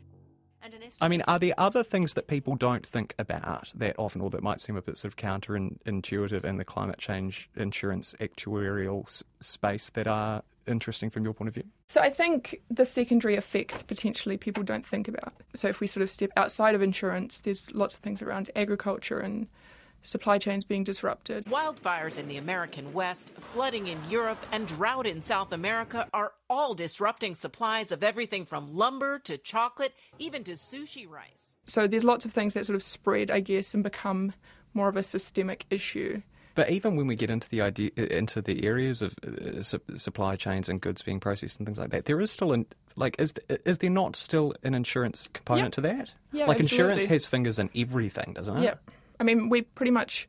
I 1.01 1.09
mean, 1.09 1.23
are 1.23 1.39
there 1.39 1.55
other 1.59 1.83
things 1.83 2.15
that 2.15 2.27
people 2.27 2.55
don't 2.55 2.85
think 2.85 3.15
about 3.19 3.71
that 3.75 3.95
often, 3.99 4.21
or 4.21 4.31
that 4.31 4.43
might 4.43 4.61
seem 4.61 4.77
a 4.77 4.83
bit 4.83 4.99
sort 4.99 5.13
of 5.13 5.17
counterintuitive 5.17 6.45
in 6.45 6.57
the 6.57 6.65
climate 6.65 6.99
change 6.99 7.49
insurance 7.57 8.15
actuarial 8.21 9.03
s- 9.07 9.23
space 9.41 9.91
that 9.91 10.07
are 10.07 10.43
interesting 10.67 11.11
from 11.11 11.25
your 11.25 11.35
point 11.35 11.49
of 11.49 11.55
view? 11.55 11.65
So 11.89 12.01
I 12.01 12.11
think 12.11 12.61
the 12.71 12.85
secondary 12.85 13.35
effects 13.37 13.83
potentially 13.83 14.37
people 14.37 14.63
don't 14.63 14.87
think 14.87 15.09
about. 15.09 15.33
So 15.55 15.69
if 15.69 15.81
we 15.81 15.87
sort 15.87 16.03
of 16.03 16.11
step 16.11 16.31
outside 16.37 16.75
of 16.75 16.83
insurance, 16.83 17.41
there's 17.41 17.71
lots 17.73 17.95
of 17.95 18.01
things 18.01 18.23
around 18.23 18.51
agriculture 18.55 19.19
and 19.19 19.49
supply 20.03 20.39
chains 20.39 20.65
being 20.65 20.85
disrupted. 20.85 21.45
Wildfires 21.47 22.19
in 22.19 22.29
the 22.29 22.37
American 22.37 22.93
West, 22.93 23.33
flooding 23.39 23.89
in 23.89 23.99
Europe, 24.09 24.45
and 24.53 24.67
drought 24.67 25.07
in 25.07 25.21
South 25.21 25.53
America 25.53 26.09
are 26.13 26.33
all 26.49 26.75
disrupting 26.75 27.35
supplies 27.35 27.93
of 27.93 28.03
everything 28.03 28.45
from 28.45 28.75
lumber 28.75 29.19
to 29.21 29.39
chocolate, 29.39 29.95
even 30.19 30.45
to 30.45 30.53
sushi 30.53 31.09
rice. 31.09 31.55
So 31.67 31.87
there's 31.87 32.05
lots 32.05 32.25
of 32.25 32.33
things 32.33 32.55
that 32.55 32.67
sort 32.67 32.77
of 32.77 32.83
spread, 32.83 33.31
I 33.31 33.41
guess, 33.41 33.75
and 33.75 33.83
become 33.83 34.33
more 34.75 34.89
of 34.89 34.97
a 34.97 35.03
systemic 35.03 35.67
issue. 35.71 36.23
But 36.55 36.71
even 36.71 36.97
when 36.97 37.07
we 37.07 37.15
get 37.15 37.31
into 37.31 37.49
the 37.49 37.61
idea, 37.61 37.91
into 37.97 38.43
the 38.43 38.65
areas 38.65 39.03
of 39.03 39.15
uh, 39.25 39.63
su- 39.63 39.81
supply 39.95 40.37
chains 40.37 40.69
and 40.69 40.81
goods 40.81 41.01
being 41.01 41.21
processed 41.21 41.59
and 41.59 41.67
things 41.67 41.79
like 41.79 41.91
that, 41.91 42.07
there 42.07 42.21
is 42.21 42.31
still 42.31 42.53
an 42.53 42.67
like 42.97 43.17
is 43.21 43.35
is 43.65 43.79
there 43.79 43.91
not 43.91 44.17
still 44.17 44.55
an 44.65 44.75
insurance 44.75 45.29
component 45.33 45.67
yep. 45.67 45.73
to 45.73 45.81
that? 45.83 46.11
Yeah, 46.33 46.47
like 46.47 46.59
absolutely. 46.59 46.65
insurance 46.65 47.07
has 47.07 47.27
fingers 47.27 47.59
in 47.59 47.71
everything, 47.77 48.33
doesn't 48.35 48.57
it? 48.59 48.65
Yeah. 48.65 48.75
I 49.21 49.23
mean, 49.23 49.49
we 49.51 49.63
pretty 49.63 49.93
much, 49.93 50.29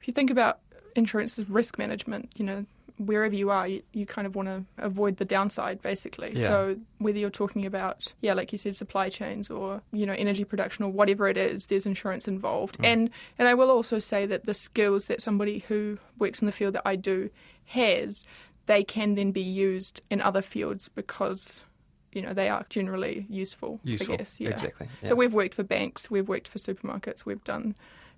if 0.00 0.08
you 0.08 0.12
think 0.12 0.30
about 0.30 0.58
insurance 0.96 1.38
as 1.38 1.48
risk 1.48 1.78
management, 1.78 2.30
you 2.36 2.44
know, 2.44 2.66
wherever 2.98 3.34
you 3.34 3.50
are, 3.50 3.66
you, 3.66 3.82
you 3.92 4.06
kind 4.06 4.26
of 4.26 4.34
want 4.34 4.48
to 4.48 4.64
avoid 4.78 5.16
the 5.16 5.24
downside, 5.24 5.80
basically. 5.82 6.32
Yeah. 6.34 6.48
So 6.48 6.76
whether 6.98 7.18
you're 7.18 7.30
talking 7.30 7.66
about, 7.66 8.12
yeah, 8.20 8.34
like 8.34 8.52
you 8.52 8.58
said, 8.58 8.76
supply 8.76 9.08
chains 9.08 9.50
or 9.50 9.82
you 9.92 10.06
know 10.06 10.14
energy 10.14 10.44
production 10.44 10.84
or 10.84 10.90
whatever 10.90 11.28
it 11.28 11.36
is, 11.36 11.66
there's 11.66 11.86
insurance 11.86 12.28
involved. 12.28 12.78
Mm. 12.78 12.86
And 12.86 13.10
and 13.38 13.48
I 13.48 13.54
will 13.54 13.70
also 13.70 13.98
say 13.98 14.26
that 14.26 14.46
the 14.46 14.54
skills 14.54 15.06
that 15.06 15.22
somebody 15.22 15.60
who 15.60 15.98
works 16.18 16.40
in 16.40 16.46
the 16.46 16.52
field 16.52 16.74
that 16.74 16.82
I 16.84 16.96
do 16.96 17.30
has, 17.66 18.24
they 18.66 18.84
can 18.84 19.14
then 19.14 19.32
be 19.32 19.42
used 19.42 20.02
in 20.10 20.20
other 20.20 20.42
fields 20.42 20.88
because 20.88 21.64
you 22.12 22.22
know 22.22 22.34
they 22.34 22.48
are 22.48 22.66
generally 22.68 23.26
useful. 23.28 23.80
Useful, 23.84 24.14
I 24.14 24.18
guess. 24.18 24.40
Yeah. 24.40 24.50
exactly, 24.50 24.88
yeah. 25.02 25.08
So 25.08 25.14
we've 25.14 25.34
worked 25.34 25.54
for 25.54 25.62
banks, 25.64 26.10
we've 26.10 26.28
worked 26.28 26.48
for 26.48 26.58
supermarkets, 26.58 27.24
we've 27.24 27.42
done 27.44 27.74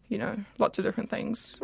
you 0.08 0.18
know 0.18 0.36
lots 0.58 0.78
of 0.78 0.84
different 0.84 1.10
things. 1.10 1.60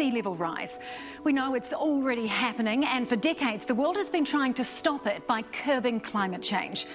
sea 0.00 0.10
level 0.10 0.34
rise. 0.34 0.78
We 1.24 1.32
know 1.32 1.54
it's 1.54 1.72
already 1.72 2.26
happening, 2.26 2.84
and 2.84 3.06
for 3.06 3.16
decades, 3.16 3.66
the 3.66 3.74
world 3.74 3.96
has 3.96 4.08
been 4.08 4.24
trying 4.24 4.54
to 4.54 4.64
stop 4.64 5.06
it 5.06 5.26
by 5.26 5.42
curbing 5.42 6.00
climate 6.00 6.42
change. 6.42 6.86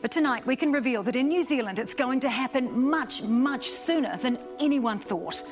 But 0.00 0.12
tonight, 0.12 0.46
we 0.46 0.56
can 0.56 0.70
reveal 0.72 1.02
that 1.02 1.16
in 1.16 1.28
New 1.28 1.42
Zealand, 1.42 1.78
it's 1.78 1.94
going 1.94 2.20
to 2.20 2.30
happen 2.30 2.88
much, 2.88 3.22
much 3.22 3.68
sooner 3.68 4.16
than 4.18 4.38
anyone 4.60 5.00
thought. 5.00 5.42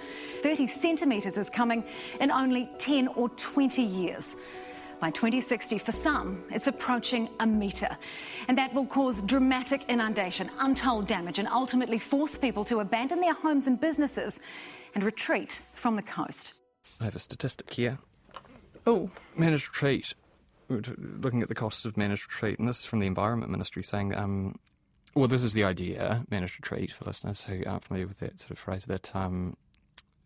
30 0.42 0.66
centimetres 0.68 1.36
is 1.36 1.50
coming 1.50 1.84
in 2.20 2.30
only 2.30 2.70
10 2.78 3.08
or 3.08 3.28
20 3.30 3.82
years. 3.82 4.36
By 5.00 5.10
2060, 5.10 5.78
for 5.78 5.92
some, 5.92 6.42
it's 6.50 6.66
approaching 6.66 7.28
a 7.40 7.46
metre. 7.46 7.96
And 8.48 8.56
that 8.56 8.72
will 8.72 8.86
cause 8.86 9.20
dramatic 9.22 9.84
inundation, 9.88 10.50
untold 10.58 11.06
damage, 11.06 11.38
and 11.38 11.48
ultimately 11.48 11.98
force 11.98 12.38
people 12.38 12.64
to 12.64 12.80
abandon 12.80 13.20
their 13.20 13.34
homes 13.34 13.66
and 13.66 13.80
businesses 13.80 14.40
and 14.94 15.04
retreat 15.04 15.62
from 15.74 15.96
the 15.96 16.02
coast. 16.02 16.54
I 17.00 17.04
have 17.04 17.16
a 17.16 17.18
statistic 17.18 17.70
here. 17.72 17.98
Oh. 18.86 19.10
Managed 19.36 19.68
retreat. 19.68 20.14
We're 20.68 20.82
looking 20.96 21.42
at 21.42 21.48
the 21.48 21.54
costs 21.54 21.84
of 21.84 21.96
managed 21.96 22.32
retreat, 22.32 22.58
and 22.58 22.68
this 22.68 22.80
is 22.80 22.84
from 22.86 23.00
the 23.00 23.06
Environment 23.06 23.50
Ministry 23.50 23.82
saying, 23.82 24.14
um, 24.14 24.58
well, 25.14 25.28
this 25.28 25.44
is 25.44 25.52
the 25.52 25.64
idea, 25.64 26.24
managed 26.30 26.56
retreat, 26.56 26.92
for 26.92 27.04
listeners 27.04 27.44
who 27.44 27.62
aren't 27.66 27.84
familiar 27.84 28.06
with 28.06 28.18
that 28.20 28.40
sort 28.40 28.52
of 28.52 28.58
phrase, 28.58 28.86
that 28.86 29.14
um, 29.14 29.56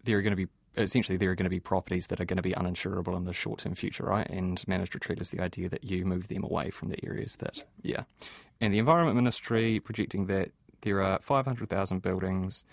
there 0.05 0.19
are 0.19 0.23
going 0.23 0.33
to 0.33 0.37
be, 0.37 0.49
essentially, 0.82 1.16
there 1.16 1.30
are 1.30 1.34
going 1.34 1.44
to 1.44 1.50
be 1.50 1.60
properties 1.60 2.08
that 2.08 2.20
are 2.20 2.25
going 2.25 2.37
to 2.37 2.42
be 2.42 2.52
uninsurable 2.52 3.16
in 3.16 3.25
the 3.25 3.32
short 3.32 3.60
term 3.60 3.75
future, 3.75 4.04
right? 4.04 4.28
And 4.28 4.62
managed 4.66 4.94
retreat 4.94 5.20
is 5.20 5.30
the 5.30 5.40
idea 5.40 5.68
that 5.68 5.84
you 5.84 6.04
move 6.04 6.28
them 6.28 6.44
away 6.44 6.70
from 6.70 6.88
the 6.88 7.04
areas 7.04 7.37
that, 7.37 7.62
yeah. 7.82 8.04
And 8.60 8.72
the 8.72 8.78
Environment 8.78 9.16
Ministry 9.16 9.80
projecting 9.80 10.26
that 10.26 10.50
there 10.82 11.02
are 11.02 11.18
500,000 11.20 12.00
buildings 12.00 12.64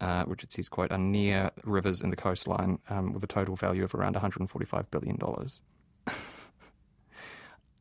uh, 0.00 0.24
which 0.24 0.42
it 0.42 0.52
says, 0.52 0.68
quote, 0.68 0.92
are 0.92 0.98
near 0.98 1.50
rivers 1.64 2.02
in 2.02 2.10
the 2.10 2.16
coastline 2.16 2.78
um, 2.90 3.12
with 3.12 3.24
a 3.24 3.26
total 3.26 3.56
value 3.56 3.84
of 3.84 3.94
around 3.94 4.14
$145 4.14 4.90
billion. 4.90 5.18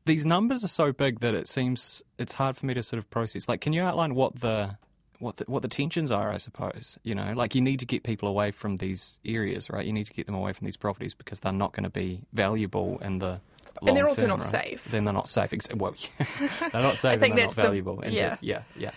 These 0.06 0.26
numbers 0.26 0.64
are 0.64 0.70
so 0.70 0.92
big 0.94 1.20
that 1.20 1.34
it 1.34 1.48
seems 1.48 2.04
it's 2.18 2.36
hard 2.36 2.56
for 2.58 2.66
me 2.66 2.74
to 2.74 2.84
sort 2.84 3.00
of 3.00 3.10
process. 3.10 3.50
Like, 3.50 3.60
can 3.62 3.74
you 3.74 3.82
outline 3.82 4.16
what 4.16 4.40
the 4.40 4.78
what 5.26 5.38
the, 5.38 5.46
what 5.48 5.64
the 5.64 5.68
tensions 5.68 6.12
are? 6.12 6.32
I 6.32 6.38
suppose 6.38 7.00
you 7.04 7.16
know, 7.16 7.34
like 7.36 7.56
you 7.56 7.62
need 7.62 7.80
to 7.80 7.86
get 7.86 8.04
people 8.04 8.30
away 8.30 8.52
from 8.52 8.78
these 8.78 9.18
areas, 9.26 9.70
right? 9.72 9.86
You 9.86 9.92
need 9.92 10.06
to 10.06 10.14
get 10.14 10.28
them 10.28 10.36
away 10.36 10.54
from 10.54 10.66
these 10.66 10.78
properties 10.78 11.16
because 11.16 11.40
they're 11.40 11.52
not 11.52 11.74
going 11.74 11.84
to 11.84 11.90
be 11.90 12.22
valuable 12.32 13.00
in 13.02 13.18
the 13.18 13.42
And 13.86 13.98
they're 13.98 14.08
also 14.08 14.22
term, 14.22 14.30
not 14.30 14.42
right? 14.42 14.64
safe. 14.64 14.86
Then 14.86 15.04
they're 15.04 15.14
not 15.14 15.28
safe. 15.28 15.52
Well, 15.76 15.96
they're 16.60 16.70
not 16.74 16.98
safe. 16.98 17.14
I 17.14 17.18
think 17.18 17.36
that's 17.36 17.58
not 17.58 17.64
the- 17.64 17.70
valuable. 17.70 18.02
and 18.02 18.14
yeah. 18.14 18.38
yeah, 18.40 18.62
yeah. 18.78 18.92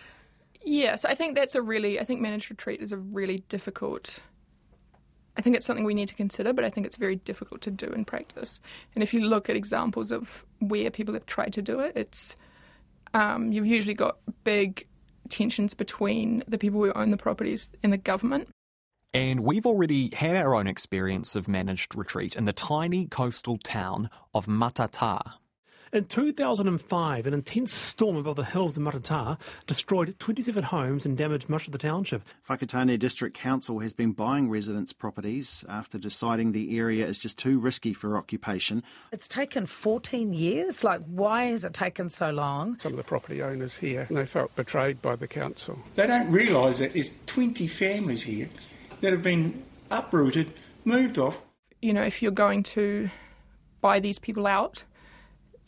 Yes, 0.63 1.07
I 1.07 1.15
think 1.15 1.35
that's 1.35 1.55
a 1.55 1.63
really. 1.63 1.99
I 1.99 2.05
think 2.05 2.21
managed 2.21 2.51
retreat 2.51 2.83
is 2.83 2.93
a 2.93 2.99
really 2.99 3.39
difficult. 3.49 4.19
I 5.35 5.41
think 5.41 5.57
it's 5.57 5.65
something 5.65 5.85
we 5.85 5.95
need 5.95 6.09
to 6.09 6.15
consider, 6.15 6.53
but 6.53 6.65
I 6.65 6.69
think 6.69 6.87
it's 6.87 6.97
very 6.97 7.17
difficult 7.17 7.63
to 7.63 7.71
do 7.71 7.87
in 7.87 8.05
practice. 8.05 8.61
And 8.95 9.03
if 9.03 9.15
you 9.15 9.21
look 9.21 9.49
at 9.49 9.57
examples 9.57 10.13
of 10.13 10.45
where 10.59 10.91
people 10.91 11.15
have 11.15 11.27
tried 11.27 11.53
to 11.55 11.63
do 11.63 11.81
it, 11.81 11.93
it's 11.97 12.37
um, 13.15 13.51
you've 13.53 13.65
usually 13.67 13.95
got 13.95 14.19
big 14.45 14.87
tensions 15.31 15.75
between 15.75 16.43
the 16.49 16.59
people 16.59 16.83
who 16.83 16.93
own 16.93 17.11
the 17.11 17.17
properties 17.17 17.71
and 17.83 17.93
the 17.93 17.99
government. 17.99 18.49
And 19.15 19.41
we've 19.41 19.65
already 19.65 20.15
had 20.15 20.37
our 20.37 20.55
own 20.55 20.67
experience 20.67 21.35
of 21.35 21.49
managed 21.49 21.97
retreat 21.97 22.37
in 22.37 22.45
the 22.45 22.53
tiny 22.53 23.07
coastal 23.07 23.57
town 23.59 24.11
of 24.35 24.47
Matata. 24.47 25.35
In 25.91 26.05
2005, 26.05 27.27
an 27.27 27.33
intense 27.33 27.73
storm 27.73 28.17
above 28.17 28.37
the 28.37 28.45
hills 28.45 28.77
of 28.77 28.83
Matata 28.83 29.39
destroyed 29.67 30.15
27 30.19 30.65
homes 30.65 31.07
and 31.07 31.17
damaged 31.17 31.49
much 31.49 31.67
of 31.67 31.73
the 31.73 31.79
township. 31.79 32.23
Whakatane 32.47 32.99
District 32.99 33.35
Council 33.35 33.79
has 33.79 33.95
been 33.95 34.13
buying 34.13 34.51
residents' 34.51 34.93
properties 34.93 35.65
after 35.67 35.97
deciding 35.97 36.53
the 36.53 36.77
area 36.79 37.07
is 37.07 37.19
just 37.19 37.39
too 37.39 37.59
risky 37.59 37.95
for 37.95 38.19
occupation. 38.19 38.83
It's 39.13 39.27
taken 39.27 39.65
14 39.65 40.35
years. 40.35 40.85
Like, 40.85 41.01
why 41.07 41.45
has 41.45 41.65
it 41.65 41.73
taken 41.73 42.11
so 42.11 42.31
long? 42.31 42.79
Some 42.79 42.93
of 42.93 42.99
the 42.99 43.05
property 43.05 43.43
owners 43.43 43.77
here, 43.77 44.07
they 44.11 44.27
felt 44.27 44.55
betrayed 44.57 45.01
by 45.01 45.17
the 45.17 45.27
council. 45.27 45.79
They 45.95 46.07
don't 46.07 46.31
realise 46.31 46.81
that 46.81 46.93
there's 46.93 47.13
20 47.25 47.67
families 47.67 48.25
here 48.25 48.51
that 49.01 49.13
have 49.13 49.23
been 49.23 49.65
uprooted, 49.91 50.53
moved 50.85 51.17
off. 51.17 51.41
You 51.81 51.95
know, 51.95 52.03
if 52.03 52.21
you're 52.21 52.31
going 52.31 52.63
to 52.65 53.09
buy 53.81 54.01
these 54.01 54.19
people 54.19 54.47
out, 54.47 54.83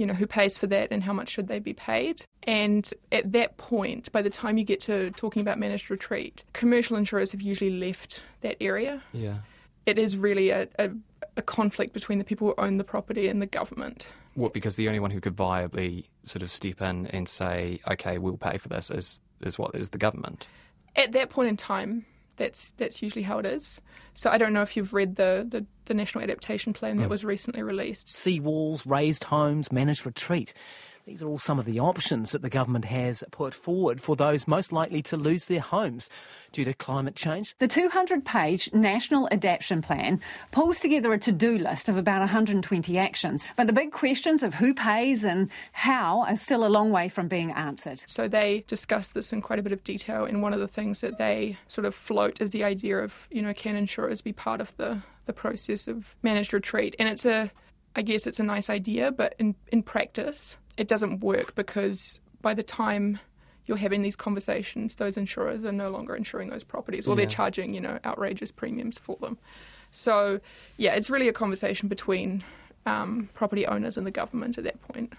you 0.00 0.07
know, 0.07 0.14
who 0.14 0.26
pays 0.26 0.57
for 0.57 0.66
that 0.69 0.88
and 0.90 1.02
how 1.04 1.12
much 1.12 1.28
should 1.28 1.47
they 1.47 1.59
be 1.59 1.75
paid? 1.75 2.25
And 2.45 2.90
at 3.12 3.33
that 3.33 3.59
point, 3.59 4.11
by 4.12 4.23
the 4.23 4.30
time 4.30 4.57
you 4.57 4.64
get 4.64 4.80
to 4.80 5.11
talking 5.11 5.42
about 5.42 5.59
managed 5.59 5.90
retreat, 5.90 6.42
commercial 6.54 6.97
insurers 6.97 7.33
have 7.33 7.42
usually 7.42 7.78
left 7.78 8.23
that 8.40 8.57
area. 8.62 9.02
Yeah. 9.12 9.40
It 9.85 9.99
is 9.99 10.16
really 10.16 10.49
a, 10.49 10.69
a, 10.78 10.88
a 11.37 11.42
conflict 11.42 11.92
between 11.92 12.16
the 12.16 12.25
people 12.25 12.47
who 12.49 12.54
own 12.57 12.78
the 12.78 12.85
property 12.85 13.28
and 13.28 13.42
the 13.42 13.47
government. 13.47 14.07
What? 14.33 14.54
Because 14.54 14.76
the 14.76 14.88
only 14.88 15.00
one 15.00 15.11
who 15.11 15.21
could 15.21 15.37
viably 15.37 16.07
sort 16.23 16.42
of 16.42 16.50
step 16.50 16.80
in 16.80 17.07
and 17.09 17.28
say, 17.28 17.80
"Okay, 17.90 18.16
we'll 18.16 18.38
pay 18.38 18.57
for 18.57 18.69
this," 18.69 18.90
is 18.90 19.21
is 19.42 19.59
what 19.59 19.75
is 19.75 19.90
the 19.90 19.99
government. 19.99 20.47
At 20.97 21.12
that 21.12 21.28
point 21.28 21.49
in 21.49 21.57
time, 21.59 22.07
that's 22.41 22.73
that's 22.79 23.03
usually 23.03 23.23
how 23.23 23.39
it 23.39 23.47
is. 23.47 23.81
So 24.15 24.29
I 24.31 24.39
don't 24.39 24.53
know 24.53 24.63
if 24.63 24.77
you've 24.77 24.93
read 24.93 25.15
the, 25.17 25.47
the, 25.49 25.65
the 25.85 25.95
National 25.95 26.25
Adaptation 26.25 26.73
Plan 26.73 26.97
that 26.97 27.07
Mm. 27.07 27.11
was 27.11 27.25
recently 27.25 27.63
released. 27.63 28.09
Sea 28.09 28.41
walls, 28.41 28.85
raised 28.85 29.25
homes, 29.25 29.71
managed 29.71 30.05
retreat. 30.05 30.53
These 31.07 31.23
are 31.23 31.28
all 31.28 31.38
some 31.38 31.59
of 31.59 31.64
the 31.64 31.80
options 31.80 32.33
that 32.33 32.42
the 32.42 32.50
government 32.50 32.85
has 32.85 33.25
put 33.30 33.54
forward 33.54 34.00
for 34.00 34.16
those 34.16 34.47
most 34.47 34.73
likely 34.73 35.02
to 35.02 35.16
lose 35.16 35.47
their 35.47 35.61
homes 35.61 36.11
due 36.52 36.64
to 36.64 36.75
climate 36.75 37.16
change. 37.16 37.57
The 37.59 37.69
200 37.69 38.25
page 38.25 38.73
National 38.73 39.26
Adaptation 39.33 39.83
Plan 39.83 40.21
pulls 40.50 40.80
together 40.80 41.12
a 41.12 41.19
to 41.19 41.33
do 41.33 41.59
list 41.59 41.88
of 41.88 41.97
about 41.97 42.21
120 42.21 42.99
actions. 42.99 43.47
But 43.57 43.66
the 43.66 43.73
big 43.73 43.92
questions 43.92 44.42
of 44.42 44.54
who 44.54 44.75
pays 44.75 45.25
and 45.25 45.50
how 45.73 46.23
are 46.28 46.37
still 46.37 46.66
a 46.66 46.69
long 46.69 46.90
way 46.90 47.09
from 47.09 47.28
being 47.28 47.50
answered. 47.52 48.02
So 48.07 48.28
they 48.28 48.64
discuss 48.66 49.09
this 49.09 49.33
in 49.33 49.40
quite 49.40 49.59
a 49.59 49.62
bit 49.62 49.73
of 49.73 49.83
detail. 49.83 50.26
And 50.26 50.42
one 50.42 50.52
of 50.52 50.61
the 50.61 50.69
things 50.69 51.00
that 51.00 51.19
they 51.19 51.59
sort 51.69 51.87
of 51.87 51.95
float 51.95 52.40
is 52.40 52.50
the 52.50 52.64
idea 52.64 52.99
of, 52.99 53.26
you 53.30 53.42
know, 53.42 53.54
can 53.54 53.75
insurers 53.75 54.21
be 54.21 54.33
part 54.33 54.61
of 54.61 54.76
the, 54.76 55.02
the 55.26 55.33
process 55.33 55.88
of 55.88 56.14
managed 56.23 56.52
retreat? 56.52 56.95
And 56.99 57.09
it's 57.09 57.25
a, 57.25 57.50
I 57.97 58.02
guess 58.02 58.26
it's 58.26 58.38
a 58.38 58.45
nice 58.45 58.69
idea, 58.69 59.11
but 59.11 59.35
in, 59.38 59.54
in 59.73 59.83
practice, 59.83 60.57
it 60.81 60.89
doesn't 60.89 61.21
work 61.21 61.55
because 61.55 62.21
by 62.41 62.55
the 62.55 62.63
time 62.63 63.19
you're 63.67 63.77
having 63.77 64.03
these 64.03 64.17
conversations, 64.17 64.97
those 64.97 65.17
insurers 65.17 65.65
are 65.65 65.73
no 65.73 65.91
longer 65.91 66.17
insuring 66.17 66.49
those 66.49 66.65
properties 66.65 67.07
or 67.07 67.15
they're 67.15 67.27
charging, 67.27 67.75
you 67.75 67.81
know, 67.81 67.99
outrageous 68.05 68.51
premiums 68.51 68.97
for 68.99 69.17
them. 69.21 69.37
So, 69.93 70.41
yeah, 70.79 70.95
it's 70.95 71.11
really 71.11 71.29
a 71.29 71.33
conversation 71.33 71.89
between 71.89 72.43
um, 72.87 73.29
property 73.35 73.67
owners 73.67 73.97
and 73.99 74.07
the 74.07 74.11
government 74.11 74.57
at 74.57 74.65
that 74.65 74.81
point. 74.83 75.13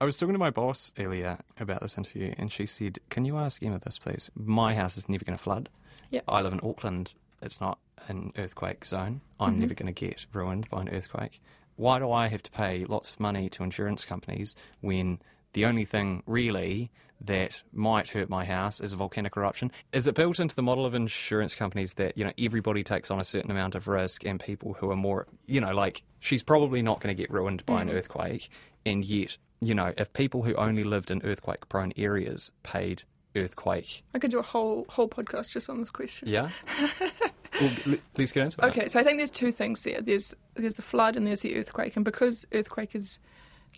I 0.00 0.04
was 0.04 0.16
talking 0.18 0.34
to 0.34 0.38
my 0.38 0.50
boss 0.50 0.92
earlier 0.98 1.38
about 1.58 1.80
this 1.80 1.98
interview, 1.98 2.32
and 2.38 2.52
she 2.52 2.66
said, 2.66 2.98
"Can 3.10 3.24
you 3.24 3.36
ask 3.38 3.62
Emma 3.62 3.80
this, 3.80 3.98
please? 3.98 4.30
My 4.36 4.74
house 4.74 4.96
is 4.96 5.08
never 5.08 5.24
going 5.24 5.36
to 5.36 5.42
flood. 5.42 5.68
Yep. 6.10 6.24
I 6.28 6.40
live 6.40 6.52
in 6.52 6.60
Auckland. 6.62 7.14
It's 7.42 7.60
not 7.60 7.78
an 8.06 8.32
earthquake 8.36 8.84
zone. 8.84 9.22
I'm 9.40 9.56
Mhm. 9.56 9.58
never 9.58 9.74
going 9.74 9.92
to 9.92 10.06
get 10.06 10.26
ruined 10.32 10.68
by 10.70 10.82
an 10.82 10.88
earthquake. 10.90 11.40
Why 11.78 12.00
do 12.00 12.10
I 12.10 12.26
have 12.26 12.42
to 12.42 12.50
pay 12.50 12.84
lots 12.84 13.10
of 13.12 13.20
money 13.20 13.48
to 13.50 13.62
insurance 13.62 14.04
companies 14.04 14.56
when 14.80 15.20
the 15.52 15.64
only 15.64 15.84
thing 15.84 16.24
really 16.26 16.90
that 17.20 17.62
might 17.72 18.08
hurt 18.08 18.28
my 18.28 18.44
house 18.44 18.80
is 18.80 18.92
a 18.92 18.96
volcanic 18.96 19.36
eruption? 19.36 19.70
Is 19.92 20.08
it 20.08 20.16
built 20.16 20.40
into 20.40 20.56
the 20.56 20.62
model 20.62 20.84
of 20.84 20.94
insurance 20.96 21.54
companies 21.54 21.94
that 21.94 22.18
you 22.18 22.24
know 22.24 22.32
everybody 22.36 22.82
takes 22.82 23.12
on 23.12 23.20
a 23.20 23.24
certain 23.24 23.50
amount 23.52 23.76
of 23.76 23.86
risk, 23.86 24.26
and 24.26 24.40
people 24.40 24.74
who 24.74 24.90
are 24.90 24.96
more, 24.96 25.28
you 25.46 25.60
know, 25.60 25.72
like 25.72 26.02
she's 26.18 26.42
probably 26.42 26.82
not 26.82 27.00
going 27.00 27.16
to 27.16 27.20
get 27.20 27.30
ruined 27.30 27.64
by 27.64 27.80
an 27.82 27.88
Mhm. 27.88 27.94
earthquake, 27.94 28.50
and 28.84 29.04
yet, 29.04 29.38
you 29.60 29.74
know, 29.74 29.92
if 29.96 30.12
people 30.12 30.42
who 30.42 30.54
only 30.56 30.82
lived 30.82 31.12
in 31.12 31.22
earthquake-prone 31.24 31.92
areas 31.96 32.50
paid 32.64 33.04
earthquake, 33.36 34.02
I 34.14 34.18
could 34.18 34.32
do 34.32 34.40
a 34.40 34.42
whole 34.42 34.84
whole 34.88 35.08
podcast 35.08 35.50
just 35.50 35.70
on 35.70 35.78
this 35.78 35.90
question. 35.92 36.26
yeah. 36.28 36.50
well, 37.60 37.96
let's 38.16 38.32
get 38.32 38.44
into 38.44 38.56
that. 38.58 38.70
Okay, 38.70 38.88
so 38.88 38.98
I 39.00 39.02
think 39.02 39.18
there's 39.18 39.30
two 39.30 39.52
things 39.52 39.82
there. 39.82 40.00
There's 40.00 40.34
there's 40.54 40.74
the 40.74 40.82
flood 40.82 41.16
and 41.16 41.26
there's 41.26 41.40
the 41.40 41.56
earthquake, 41.56 41.96
and 41.96 42.04
because 42.04 42.46
earthquake 42.52 42.94
is 42.94 43.18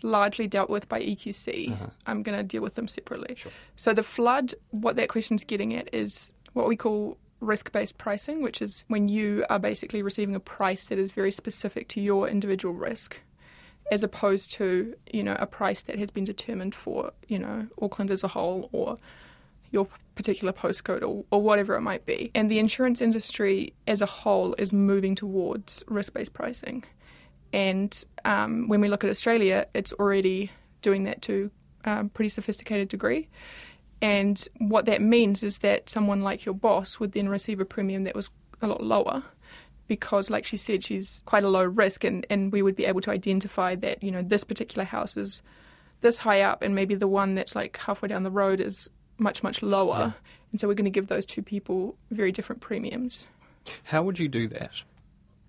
largely 0.03 0.47
dealt 0.47 0.69
with 0.69 0.87
by 0.89 0.99
EQC, 1.01 1.71
Uh-huh. 1.73 1.87
I'm 2.07 2.23
going 2.23 2.37
to 2.37 2.43
deal 2.43 2.61
with 2.61 2.75
them 2.75 2.87
separately. 2.87 3.35
So 3.75 3.93
the 3.93 4.03
flood, 4.03 4.53
what 4.71 4.95
that 4.95 5.09
question's 5.09 5.43
getting 5.43 5.75
at 5.75 5.93
is 5.93 6.33
what 6.53 6.67
we 6.67 6.75
call 6.75 7.17
risk-based 7.39 7.97
pricing, 7.97 8.41
which 8.41 8.61
is 8.61 8.83
when 8.87 9.09
you 9.09 9.45
are 9.49 9.59
basically 9.59 10.01
receiving 10.01 10.35
a 10.35 10.39
price 10.39 10.85
that 10.85 10.97
is 10.97 11.11
very 11.11 11.31
specific 11.31 11.87
to 11.89 12.01
your 12.01 12.27
individual 12.27 12.73
risk, 12.73 13.19
as 13.91 14.03
opposed 14.03 14.51
to 14.53 14.95
you 15.11 15.23
know 15.23 15.35
a 15.39 15.45
price 15.45 15.81
that 15.83 15.99
has 15.99 16.09
been 16.09 16.23
determined 16.25 16.73
for 16.73 17.11
you 17.27 17.37
know 17.39 17.67
Auckland 17.81 18.09
as 18.11 18.23
a 18.23 18.27
whole 18.29 18.69
or 18.71 18.97
your 19.71 19.87
particular 20.21 20.53
postcode 20.53 21.01
or, 21.09 21.25
or 21.31 21.41
whatever 21.41 21.75
it 21.75 21.81
might 21.81 22.05
be. 22.05 22.19
And 22.35 22.45
the 22.51 22.59
insurance 22.59 23.01
industry 23.01 23.73
as 23.87 24.01
a 24.01 24.05
whole 24.05 24.53
is 24.63 24.71
moving 24.71 25.15
towards 25.15 25.83
risk 25.87 26.13
based 26.13 26.33
pricing. 26.33 26.83
And 27.53 27.91
um, 28.23 28.67
when 28.69 28.81
we 28.81 28.87
look 28.87 29.03
at 29.03 29.09
Australia, 29.09 29.65
it's 29.73 29.93
already 29.93 30.51
doing 30.81 31.03
that 31.05 31.21
to 31.23 31.51
a 31.83 32.05
pretty 32.05 32.29
sophisticated 32.29 32.87
degree. 32.87 33.27
And 34.01 34.37
what 34.57 34.85
that 34.85 35.01
means 35.01 35.43
is 35.43 35.59
that 35.59 35.89
someone 35.89 36.21
like 36.21 36.45
your 36.45 36.55
boss 36.55 36.99
would 36.99 37.11
then 37.11 37.29
receive 37.29 37.59
a 37.59 37.65
premium 37.65 38.03
that 38.05 38.15
was 38.15 38.29
a 38.61 38.67
lot 38.67 38.83
lower 38.83 39.23
because, 39.87 40.29
like 40.29 40.45
she 40.45 40.57
said, 40.57 40.83
she's 40.83 41.21
quite 41.25 41.43
a 41.43 41.49
low 41.49 41.65
risk, 41.65 42.05
and, 42.05 42.25
and 42.29 42.51
we 42.53 42.61
would 42.61 42.77
be 42.77 42.85
able 42.85 43.01
to 43.01 43.11
identify 43.11 43.75
that, 43.75 44.01
you 44.01 44.11
know, 44.11 44.21
this 44.21 44.43
particular 44.43 44.85
house 44.85 45.17
is 45.17 45.41
this 45.99 46.17
high 46.17 46.41
up, 46.41 46.61
and 46.61 46.73
maybe 46.73 46.95
the 46.95 47.07
one 47.07 47.35
that's 47.35 47.55
like 47.55 47.77
halfway 47.77 48.07
down 48.07 48.23
the 48.23 48.31
road 48.31 48.61
is 48.61 48.89
much, 49.17 49.43
much 49.43 49.61
lower. 49.61 49.97
Yeah. 49.97 50.11
And 50.51 50.59
so 50.59 50.67
we're 50.67 50.73
going 50.73 50.85
to 50.85 50.91
give 50.91 51.07
those 51.07 51.25
two 51.25 51.41
people 51.41 51.95
very 52.09 52.31
different 52.31 52.61
premiums. 52.61 53.25
How 53.83 54.03
would 54.03 54.19
you 54.19 54.27
do 54.27 54.47
that? 54.49 54.83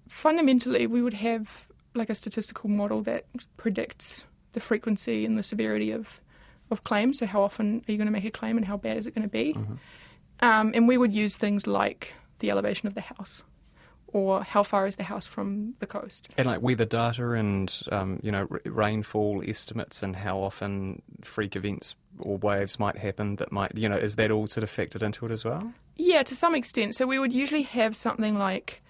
Fundamentally, 0.08 0.86
we 0.86 1.02
would 1.02 1.14
have 1.14 1.66
like 1.94 2.10
a 2.10 2.14
statistical 2.14 2.70
model 2.70 3.02
that 3.02 3.24
predicts 3.56 4.24
the 4.52 4.60
frequency 4.60 5.24
and 5.24 5.38
the 5.38 5.42
severity 5.42 5.90
of, 5.90 6.20
of 6.70 6.84
claims. 6.84 7.18
So, 7.18 7.26
how 7.26 7.42
often 7.42 7.82
are 7.88 7.92
you 7.92 7.98
going 7.98 8.06
to 8.06 8.12
make 8.12 8.24
a 8.24 8.30
claim 8.30 8.56
and 8.56 8.66
how 8.66 8.76
bad 8.76 8.96
is 8.96 9.06
it 9.06 9.14
going 9.14 9.22
to 9.22 9.28
be? 9.28 9.54
Mm-hmm. 9.54 9.74
Um, 10.40 10.72
and 10.74 10.88
we 10.88 10.98
would 10.98 11.12
use 11.12 11.36
things 11.36 11.66
like 11.66 12.12
the 12.40 12.50
elevation 12.50 12.86
of 12.86 12.94
the 12.94 13.00
house 13.00 13.42
or 14.08 14.42
how 14.42 14.62
far 14.62 14.86
is 14.86 14.96
the 14.96 15.02
house 15.02 15.26
from 15.26 15.74
the 15.78 15.86
coast. 15.86 16.28
And 16.36 16.46
like 16.46 16.60
weather 16.60 16.84
data 16.84 17.32
and 17.32 17.74
um, 17.90 18.20
you 18.22 18.30
know 18.30 18.46
r- 18.50 18.60
rainfall 18.64 19.42
estimates 19.46 20.02
and 20.02 20.14
how 20.14 20.38
often 20.38 21.02
freak 21.22 21.56
events 21.56 21.94
or 22.18 22.38
waves 22.38 22.78
might 22.78 22.98
happen 22.98 23.36
that 23.36 23.52
might 23.52 23.76
you 23.76 23.88
know 23.88 23.96
is 23.96 24.16
that 24.16 24.30
all 24.30 24.46
sort 24.46 24.64
of 24.64 24.70
factored 24.70 25.02
into 25.02 25.26
it 25.26 25.32
as 25.32 25.44
well? 25.44 25.72
Yeah, 25.96 26.22
to 26.22 26.34
some 26.34 26.54
extent. 26.54 26.94
So 26.94 27.06
we 27.06 27.18
would 27.18 27.32
usually 27.32 27.62
have 27.62 27.96
something 27.96 28.38
like 28.38 28.82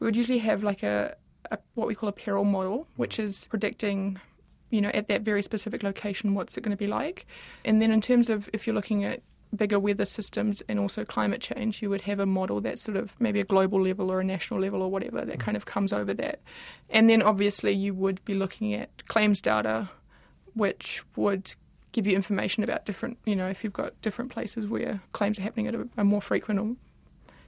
we 0.00 0.06
would 0.06 0.16
usually 0.16 0.38
have 0.38 0.62
like 0.62 0.82
a, 0.82 1.16
a 1.50 1.58
what 1.74 1.86
we 1.86 1.94
call 1.94 2.08
a 2.08 2.12
peril 2.12 2.44
model, 2.44 2.86
hmm. 2.94 3.00
which 3.00 3.18
is 3.18 3.46
predicting 3.48 4.20
you 4.70 4.80
know 4.80 4.90
at 4.90 5.08
that 5.08 5.22
very 5.22 5.42
specific 5.42 5.82
location 5.82 6.34
what's 6.34 6.56
it 6.56 6.62
going 6.62 6.76
to 6.76 6.76
be 6.76 6.86
like, 6.86 7.26
and 7.64 7.80
then 7.80 7.90
in 7.90 8.00
terms 8.00 8.28
of 8.28 8.48
if 8.52 8.66
you're 8.66 8.74
looking 8.74 9.04
at 9.04 9.22
bigger 9.56 9.78
weather 9.78 10.04
systems 10.04 10.62
and 10.68 10.78
also 10.78 11.04
climate 11.04 11.40
change, 11.40 11.80
you 11.80 11.88
would 11.88 12.00
have 12.00 12.18
a 12.18 12.26
model 12.26 12.60
that's 12.60 12.82
sort 12.82 12.96
of 12.96 13.14
maybe 13.20 13.38
a 13.38 13.44
global 13.44 13.80
level 13.80 14.10
or 14.10 14.20
a 14.20 14.24
national 14.24 14.60
level 14.60 14.82
or 14.82 14.90
whatever 14.90 15.24
that 15.24 15.36
hmm. 15.36 15.40
kind 15.40 15.56
of 15.56 15.66
comes 15.66 15.92
over 15.92 16.12
that. 16.14 16.40
And 16.90 17.08
then 17.08 17.22
obviously 17.22 17.72
you 17.72 17.94
would 17.94 18.24
be 18.24 18.34
looking 18.34 18.74
at 18.74 19.06
claims 19.06 19.40
data, 19.40 19.88
which 20.54 21.02
would 21.16 21.54
give 21.94 22.06
you 22.06 22.14
information 22.14 22.62
about 22.64 22.84
different, 22.84 23.16
you 23.24 23.36
know, 23.36 23.48
if 23.48 23.64
you've 23.64 23.72
got 23.72 23.98
different 24.02 24.30
places 24.30 24.66
where 24.66 25.00
claims 25.12 25.38
are 25.38 25.42
happening 25.42 25.68
at 25.68 25.74
a, 25.74 25.88
a 25.96 26.04
more 26.04 26.20
frequent, 26.20 26.60
or 26.60 26.76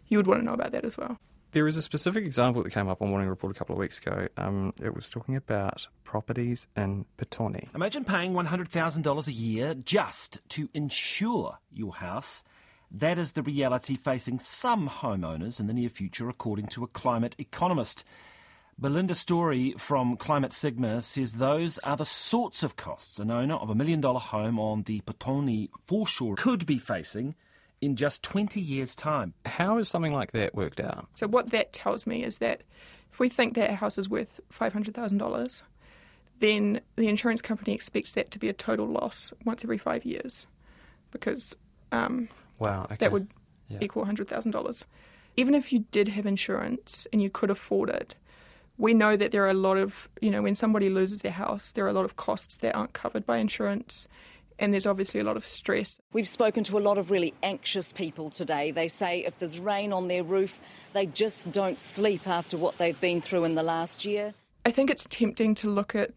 you 0.08 0.16
would 0.18 0.26
want 0.26 0.40
to 0.40 0.44
know 0.44 0.54
about 0.54 0.72
that 0.72 0.84
as 0.84 0.96
well. 0.96 1.18
There 1.52 1.66
is 1.66 1.76
a 1.76 1.82
specific 1.82 2.24
example 2.24 2.62
that 2.62 2.70
came 2.70 2.88
up 2.88 3.02
on 3.02 3.08
Morning 3.08 3.28
Report 3.28 3.54
a 3.54 3.58
couple 3.58 3.74
of 3.74 3.80
weeks 3.80 3.98
ago. 3.98 4.28
Um, 4.36 4.72
it 4.82 4.94
was 4.94 5.08
talking 5.08 5.36
about 5.36 5.86
properties 6.04 6.68
in 6.76 7.06
Petone. 7.18 7.74
Imagine 7.74 8.04
paying 8.04 8.34
$100,000 8.34 9.26
a 9.26 9.32
year 9.32 9.74
just 9.74 10.38
to 10.50 10.68
insure 10.74 11.58
your 11.72 11.94
house. 11.94 12.44
That 12.90 13.18
is 13.18 13.32
the 13.32 13.42
reality 13.42 13.96
facing 13.96 14.38
some 14.38 14.88
homeowners 14.88 15.58
in 15.58 15.66
the 15.66 15.72
near 15.72 15.88
future, 15.88 16.28
according 16.28 16.68
to 16.68 16.84
a 16.84 16.88
climate 16.88 17.34
economist. 17.38 18.04
Belinda 18.78 19.14
Storey 19.14 19.74
from 19.78 20.18
Climate 20.18 20.52
Sigma 20.52 21.00
says 21.00 21.32
those 21.32 21.78
are 21.78 21.96
the 21.96 22.04
sorts 22.04 22.62
of 22.62 22.76
costs 22.76 23.18
an 23.18 23.30
owner 23.30 23.54
of 23.54 23.70
a 23.70 23.74
million 23.74 24.02
dollar 24.02 24.20
home 24.20 24.58
on 24.58 24.82
the 24.82 25.00
Petone 25.00 25.70
foreshore 25.86 26.36
could 26.36 26.66
be 26.66 26.76
facing 26.76 27.34
in 27.80 27.96
just 27.96 28.22
20 28.22 28.60
years' 28.60 28.94
time. 28.94 29.32
How 29.46 29.78
is 29.78 29.88
something 29.88 30.12
like 30.12 30.32
that 30.32 30.54
worked 30.54 30.80
out? 30.80 31.08
So, 31.14 31.26
what 31.26 31.50
that 31.50 31.72
tells 31.72 32.06
me 32.06 32.22
is 32.22 32.38
that 32.38 32.62
if 33.10 33.18
we 33.18 33.30
think 33.30 33.54
that 33.54 33.70
a 33.70 33.74
house 33.74 33.96
is 33.96 34.10
worth 34.10 34.40
$500,000, 34.52 35.62
then 36.40 36.80
the 36.96 37.08
insurance 37.08 37.40
company 37.40 37.72
expects 37.72 38.12
that 38.12 38.30
to 38.32 38.38
be 38.38 38.50
a 38.50 38.52
total 38.52 38.86
loss 38.86 39.32
once 39.46 39.64
every 39.64 39.78
five 39.78 40.04
years 40.04 40.46
because 41.12 41.56
um, 41.92 42.28
wow, 42.58 42.84
okay. 42.84 42.96
that 42.96 43.10
would 43.10 43.28
yeah. 43.68 43.78
equal 43.80 44.04
$100,000. 44.04 44.84
Even 45.38 45.54
if 45.54 45.72
you 45.72 45.86
did 45.90 46.08
have 46.08 46.26
insurance 46.26 47.06
and 47.10 47.22
you 47.22 47.30
could 47.30 47.50
afford 47.50 47.88
it, 47.88 48.14
we 48.78 48.94
know 48.94 49.16
that 49.16 49.32
there 49.32 49.44
are 49.44 49.50
a 49.50 49.54
lot 49.54 49.76
of, 49.76 50.08
you 50.20 50.30
know, 50.30 50.42
when 50.42 50.54
somebody 50.54 50.90
loses 50.90 51.22
their 51.22 51.32
house, 51.32 51.72
there 51.72 51.84
are 51.84 51.88
a 51.88 51.92
lot 51.92 52.04
of 52.04 52.16
costs 52.16 52.58
that 52.58 52.74
aren't 52.74 52.92
covered 52.92 53.24
by 53.24 53.38
insurance 53.38 54.08
and 54.58 54.72
there's 54.72 54.86
obviously 54.86 55.20
a 55.20 55.24
lot 55.24 55.36
of 55.36 55.46
stress. 55.46 55.98
We've 56.12 56.28
spoken 56.28 56.64
to 56.64 56.78
a 56.78 56.80
lot 56.80 56.98
of 56.98 57.10
really 57.10 57.34
anxious 57.42 57.92
people 57.92 58.30
today. 58.30 58.70
They 58.70 58.88
say 58.88 59.24
if 59.24 59.38
there's 59.38 59.58
rain 59.58 59.92
on 59.92 60.08
their 60.08 60.22
roof, 60.22 60.60
they 60.92 61.06
just 61.06 61.52
don't 61.52 61.80
sleep 61.80 62.26
after 62.26 62.56
what 62.56 62.78
they've 62.78 62.98
been 63.00 63.20
through 63.20 63.44
in 63.44 63.54
the 63.54 63.62
last 63.62 64.04
year. 64.04 64.34
I 64.64 64.70
think 64.70 64.90
it's 64.90 65.06
tempting 65.08 65.54
to 65.56 65.70
look 65.70 65.94
at 65.94 66.12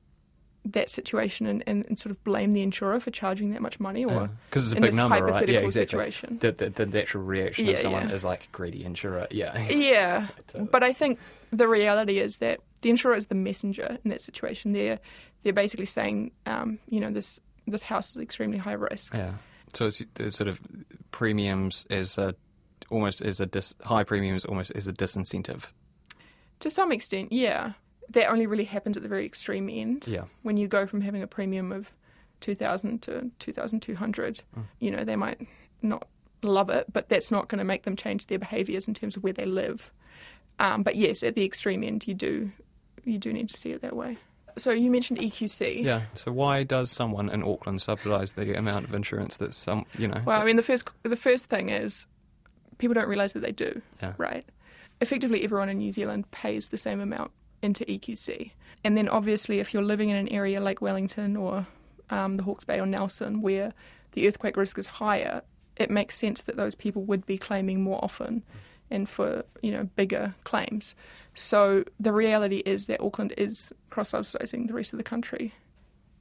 that 0.65 0.89
situation 0.89 1.47
and, 1.47 1.63
and, 1.65 1.85
and 1.87 1.97
sort 1.97 2.11
of 2.11 2.23
blame 2.23 2.53
the 2.53 2.61
insurer 2.61 2.99
for 2.99 3.11
charging 3.11 3.51
that 3.51 3.61
much 3.61 3.79
money 3.79 4.03
or 4.03 4.29
because 4.49 4.71
it's 4.71 4.77
a 4.77 4.81
big 4.81 4.93
number 4.93 5.23
right 5.23 5.47
yeah 5.47 5.59
exactly 5.59 5.87
situation. 5.87 6.37
The, 6.41 6.51
the, 6.51 6.69
the 6.69 6.85
natural 6.85 7.23
reaction 7.23 7.65
yeah, 7.65 7.71
of 7.71 7.79
someone 7.79 8.09
yeah. 8.09 8.15
is 8.15 8.25
like 8.25 8.49
greedy 8.51 8.83
insurer 8.83 9.25
yeah 9.31 9.57
yeah 9.69 10.27
but, 10.35 10.61
uh, 10.61 10.63
but 10.65 10.83
I 10.83 10.93
think 10.93 11.17
the 11.51 11.67
reality 11.67 12.19
is 12.19 12.37
that 12.37 12.59
the 12.81 12.89
insurer 12.89 13.15
is 13.15 13.27
the 13.27 13.35
messenger 13.35 13.97
in 14.03 14.11
that 14.11 14.21
situation 14.21 14.73
they're 14.73 14.99
they're 15.43 15.53
basically 15.53 15.85
saying 15.85 16.31
um, 16.45 16.79
you 16.89 16.99
know 16.99 17.09
this 17.09 17.39
this 17.71 17.83
house 17.83 18.11
is 18.11 18.17
extremely 18.17 18.57
high 18.57 18.73
risk. 18.73 19.13
Yeah. 19.13 19.33
So 19.73 19.85
it's, 19.85 20.01
it's 20.19 20.35
sort 20.35 20.47
of 20.47 20.59
premiums 21.11 21.85
as 21.89 22.17
a 22.17 22.35
almost 22.89 23.21
as 23.21 23.39
a 23.39 23.45
dis, 23.45 23.73
high 23.81 24.03
premiums 24.03 24.45
almost 24.45 24.71
as 24.71 24.87
a 24.87 24.93
disincentive. 24.93 25.65
To 26.61 26.69
some 26.69 26.91
extent, 26.91 27.31
yeah. 27.31 27.73
That 28.11 28.29
only 28.29 28.47
really 28.47 28.65
happens 28.65 28.97
at 28.97 29.03
the 29.03 29.09
very 29.09 29.25
extreme 29.25 29.69
end. 29.69 30.07
Yeah. 30.07 30.23
When 30.41 30.57
you 30.57 30.67
go 30.67 30.87
from 30.87 31.01
having 31.01 31.21
a 31.21 31.27
premium 31.27 31.71
of 31.71 31.91
two 32.41 32.55
thousand 32.55 33.01
to 33.03 33.29
two 33.39 33.53
thousand 33.53 33.81
two 33.81 33.95
hundred, 33.95 34.41
mm. 34.57 34.63
you 34.79 34.91
know 34.91 35.03
they 35.03 35.15
might 35.15 35.47
not 35.81 36.07
love 36.41 36.69
it, 36.69 36.91
but 36.91 37.09
that's 37.09 37.31
not 37.31 37.47
going 37.47 37.59
to 37.59 37.65
make 37.65 37.83
them 37.83 37.95
change 37.95 38.27
their 38.27 38.39
behaviours 38.39 38.87
in 38.87 38.93
terms 38.93 39.15
of 39.15 39.23
where 39.23 39.33
they 39.33 39.45
live. 39.45 39.91
Um, 40.59 40.83
but 40.83 40.95
yes, 40.95 41.23
at 41.23 41.35
the 41.35 41.45
extreme 41.45 41.83
end, 41.83 42.07
you 42.07 42.13
do 42.13 42.51
you 43.05 43.17
do 43.17 43.31
need 43.31 43.49
to 43.49 43.57
see 43.57 43.71
it 43.71 43.81
that 43.81 43.95
way. 43.95 44.17
So 44.57 44.71
you 44.71 44.91
mentioned 44.91 45.19
EQC. 45.19 45.83
Yeah. 45.83 46.01
So 46.13 46.31
why 46.31 46.63
does 46.63 46.91
someone 46.91 47.29
in 47.29 47.43
Auckland 47.43 47.81
subsidise 47.81 48.33
the 48.33 48.57
amount 48.57 48.85
of 48.85 48.93
insurance 48.93 49.37
that 49.37 49.53
some, 49.53 49.85
you 49.97 50.07
know? 50.07 50.21
Well, 50.25 50.41
I 50.41 50.43
mean, 50.43 50.57
the 50.57 50.63
first 50.63 50.89
the 51.03 51.15
first 51.15 51.45
thing 51.45 51.69
is 51.69 52.05
people 52.77 52.93
don't 52.93 53.07
realise 53.07 53.33
that 53.33 53.41
they 53.41 53.51
do. 53.51 53.81
Yeah. 54.01 54.13
Right. 54.17 54.45
Effectively, 55.01 55.43
everyone 55.43 55.69
in 55.69 55.77
New 55.77 55.93
Zealand 55.93 56.29
pays 56.31 56.69
the 56.69 56.77
same 56.77 56.99
amount 56.99 57.31
into 57.61 57.85
EQC, 57.85 58.51
and 58.83 58.97
then 58.97 59.09
obviously, 59.09 59.59
if 59.59 59.73
you're 59.73 59.83
living 59.83 60.09
in 60.09 60.15
an 60.15 60.29
area 60.29 60.61
like 60.61 60.81
Wellington 60.81 61.35
or 61.35 61.67
um, 62.09 62.35
the 62.35 62.43
Hawke's 62.43 62.63
Bay 62.63 62.79
or 62.79 62.85
Nelson, 62.85 63.41
where 63.41 63.73
the 64.13 64.27
earthquake 64.27 64.57
risk 64.57 64.77
is 64.77 64.87
higher, 64.87 65.41
it 65.75 65.89
makes 65.89 66.15
sense 66.15 66.41
that 66.43 66.57
those 66.57 66.75
people 66.75 67.03
would 67.03 67.25
be 67.25 67.37
claiming 67.37 67.81
more 67.81 68.03
often 68.03 68.43
and 68.91 69.07
for 69.07 69.43
you 69.61 69.71
know 69.71 69.83
bigger 69.95 70.35
claims. 70.43 70.95
So 71.35 71.83
the 71.99 72.11
reality 72.11 72.57
is 72.65 72.87
that 72.87 73.01
Auckland 73.01 73.33
is 73.37 73.71
cross 73.89 74.11
subsidising 74.11 74.67
the 74.67 74.73
rest 74.73 74.93
of 74.93 74.97
the 74.97 75.03
country. 75.03 75.53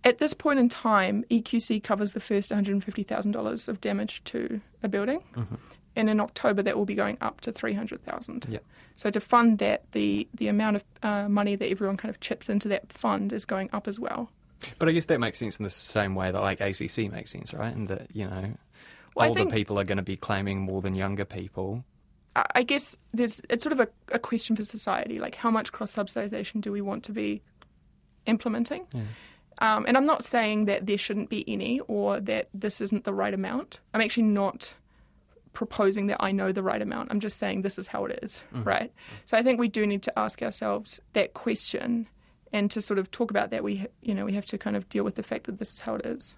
At 0.05 0.19
this 0.19 0.33
point 0.33 0.61
in 0.61 0.69
time, 0.69 1.25
EQC 1.29 1.83
covers 1.83 2.13
the 2.13 2.21
first 2.21 2.53
$150,000 2.53 3.69
of 3.69 3.81
damage 3.81 4.23
to 4.25 4.61
a 4.83 4.89
building. 4.89 5.23
Mm-hmm. 5.35 5.57
And 5.99 6.09
in 6.09 6.21
October, 6.21 6.63
that 6.63 6.77
will 6.77 6.87
be 6.87 6.95
going 6.95 7.19
up 7.21 7.41
to 7.43 7.53
300000 7.53 8.47
Yeah. 8.49 8.61
So 8.97 9.11
to 9.11 9.21
fund 9.21 9.59
that, 9.59 9.83
the, 9.93 10.27
the 10.35 10.49
amount 10.49 10.77
of 10.77 10.85
uh, 11.03 11.29
money 11.29 11.57
that 11.57 11.69
everyone 11.71 11.97
kind 11.97 12.09
of 12.15 12.21
chips 12.21 12.49
into 12.49 12.69
that 12.69 12.91
fund 12.93 13.33
is 13.33 13.45
going 13.45 13.69
up 13.73 13.87
as 13.87 13.99
well. 14.01 14.31
But 14.79 14.89
I 14.89 14.93
guess 14.93 15.05
that 15.07 15.21
makes 15.21 15.39
sense 15.39 15.59
in 15.59 15.65
the 15.65 15.71
same 15.71 16.15
way 16.15 16.31
that 16.31 16.41
like 16.41 16.61
ACC 16.61 17.11
makes 17.13 17.31
sense, 17.31 17.53
right? 17.53 17.75
And 17.75 17.89
that, 17.89 18.09
you 18.13 18.27
know, 18.27 18.55
Well, 19.15 19.29
older 19.29 19.41
think- 19.41 19.53
people 19.53 19.79
are 19.79 19.85
going 19.85 19.99
to 19.99 20.03
be 20.03 20.17
claiming 20.17 20.61
more 20.61 20.81
than 20.81 20.95
younger 20.95 21.25
people. 21.25 21.85
I- 22.35 22.47
I 22.57 22.63
guess 22.63 22.97
there's 23.13 23.41
it's 23.51 23.63
sort 23.63 23.73
of 23.73 23.81
a, 23.81 23.89
a 24.15 24.19
question 24.19 24.57
for 24.57 24.65
society, 24.65 25.19
like 25.19 25.35
how 25.35 25.51
much 25.51 25.73
cross 25.73 25.95
subsidisation 25.95 26.61
do 26.61 26.73
we 26.73 26.81
want 26.81 27.05
to 27.05 27.13
be 27.13 27.43
implementing? 28.27 28.87
Yeah. 28.93 29.03
Um, 29.61 29.85
and 29.89 29.97
I'm 29.97 30.07
not 30.07 30.23
saying 30.23 30.67
that 30.67 30.87
there 30.87 30.99
shouldn't 30.99 31.31
be 31.31 31.45
any 31.49 31.81
or 31.89 32.21
that 32.21 32.49
this 32.55 32.81
isn't 32.81 33.05
the 33.05 33.13
right 33.13 33.35
amount. 33.35 33.81
I'm 33.93 34.01
actually 34.01 34.25
not 34.25 34.75
proposing 35.53 36.07
that 36.09 36.19
I 36.21 36.33
know 36.33 36.53
the 36.53 36.63
right 36.63 36.81
amount. 36.83 37.11
I'm 37.11 37.21
just 37.21 37.39
saying 37.39 37.63
this 37.63 37.79
is 37.79 37.87
how 37.87 38.05
it 38.05 38.19
is, 38.23 38.43
Mhm. 38.53 38.65
right? 38.67 38.93
So 39.27 39.37
I 39.37 39.43
think 39.43 39.59
we 39.61 39.69
do 39.69 39.87
need 39.87 40.03
to 40.05 40.19
ask 40.19 40.43
ourselves 40.43 41.01
that 41.15 41.35
question, 41.35 42.07
and 42.53 42.71
to 42.71 42.81
sort 42.81 42.99
of 42.99 43.11
talk 43.11 43.31
about 43.31 43.51
that, 43.51 43.63
we 43.65 43.87
you 44.03 44.15
know 44.15 44.25
we 44.25 44.33
have 44.35 44.47
to 44.47 44.59
kind 44.59 44.77
of 44.77 44.89
deal 44.89 45.05
with 45.05 45.15
the 45.17 45.23
fact 45.23 45.45
that 45.45 45.59
this 45.59 45.73
is 45.73 45.81
how 45.81 45.95
it 45.97 46.07
is. 46.07 46.35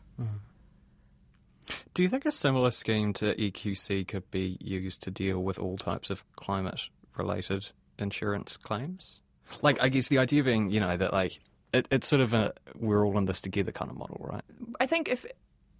Do 1.94 2.02
you 2.02 2.08
think 2.08 2.26
a 2.26 2.30
similar 2.32 2.70
scheme 2.70 3.12
to 3.14 3.34
EQC 3.40 4.06
could 4.06 4.28
be 4.30 4.56
used 4.60 5.02
to 5.02 5.10
deal 5.10 5.40
with 5.42 5.58
all 5.58 5.76
types 5.76 6.10
of 6.10 6.24
climate 6.36 6.88
related 7.16 7.68
insurance 7.98 8.56
claims? 8.56 9.20
Like, 9.62 9.80
I 9.80 9.88
guess 9.88 10.08
the 10.08 10.18
idea 10.18 10.42
being, 10.44 10.70
you 10.70 10.80
know, 10.80 10.96
that 10.96 11.12
like 11.12 11.38
it, 11.72 11.86
it's 11.90 12.08
sort 12.08 12.22
of 12.22 12.32
a 12.34 12.52
we're 12.74 13.04
all 13.06 13.16
in 13.18 13.26
this 13.26 13.40
together 13.40 13.72
kind 13.72 13.90
of 13.90 13.96
model, 13.96 14.16
right? 14.20 14.42
I 14.80 14.86
think 14.86 15.08
if 15.08 15.24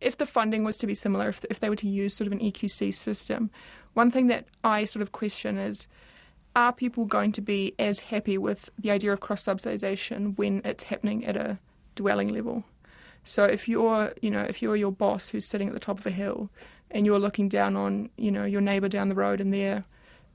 if 0.00 0.16
the 0.16 0.26
funding 0.26 0.64
was 0.64 0.76
to 0.78 0.86
be 0.86 0.94
similar, 0.94 1.28
if, 1.28 1.44
if 1.50 1.60
they 1.60 1.68
were 1.68 1.76
to 1.76 1.88
use 1.88 2.14
sort 2.14 2.26
of 2.26 2.32
an 2.32 2.40
EQC 2.40 2.94
system, 2.94 3.50
one 3.94 4.10
thing 4.10 4.28
that 4.28 4.46
I 4.64 4.84
sort 4.84 5.02
of 5.02 5.12
question 5.12 5.58
is 5.58 5.88
are 6.56 6.72
people 6.72 7.04
going 7.04 7.32
to 7.32 7.40
be 7.40 7.74
as 7.78 8.00
happy 8.00 8.36
with 8.36 8.70
the 8.78 8.90
idea 8.90 9.12
of 9.12 9.20
cross 9.20 9.44
subsidisation 9.44 10.36
when 10.36 10.62
it's 10.64 10.84
happening 10.84 11.24
at 11.24 11.36
a 11.36 11.58
dwelling 11.94 12.28
level? 12.28 12.64
So 13.24 13.44
if 13.44 13.68
you're, 13.68 14.12
you 14.22 14.30
know, 14.30 14.42
if 14.42 14.62
you're 14.62 14.76
your 14.76 14.92
boss 14.92 15.28
who's 15.28 15.46
sitting 15.46 15.68
at 15.68 15.74
the 15.74 15.80
top 15.80 15.98
of 15.98 16.06
a 16.06 16.10
hill 16.10 16.50
and 16.90 17.06
you're 17.06 17.18
looking 17.18 17.48
down 17.48 17.76
on, 17.76 18.10
you 18.16 18.32
know, 18.32 18.44
your 18.44 18.60
neighbour 18.60 18.88
down 18.88 19.08
the 19.08 19.14
road 19.14 19.40
and 19.40 19.52
they're 19.52 19.84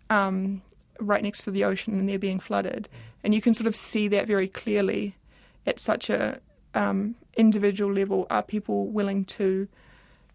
um, 0.09 0.61
right 0.99 1.23
next 1.23 1.43
to 1.43 1.51
the 1.51 1.63
ocean 1.63 1.99
and 1.99 2.07
they're 2.07 2.19
being 2.19 2.39
flooded, 2.39 2.87
and 3.23 3.33
you 3.33 3.41
can 3.41 3.53
sort 3.53 3.67
of 3.67 3.75
see 3.75 4.07
that 4.09 4.27
very 4.27 4.47
clearly 4.47 5.15
at 5.65 5.79
such 5.79 6.09
a 6.09 6.39
um, 6.73 7.15
individual 7.35 7.93
level. 7.93 8.27
Are 8.29 8.43
people 8.43 8.87
willing 8.87 9.25
to 9.25 9.67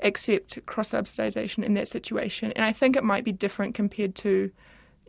accept 0.03 0.65
cross 0.67 0.91
subsidisation 0.91 1.65
in 1.65 1.75
that 1.75 1.89
situation? 1.89 2.53
And 2.53 2.65
I 2.65 2.73
think 2.73 2.97
it 2.97 3.05
might 3.05 3.25
be 3.25 3.33
different 3.33 3.75
compared 3.75 4.15
to, 4.17 4.51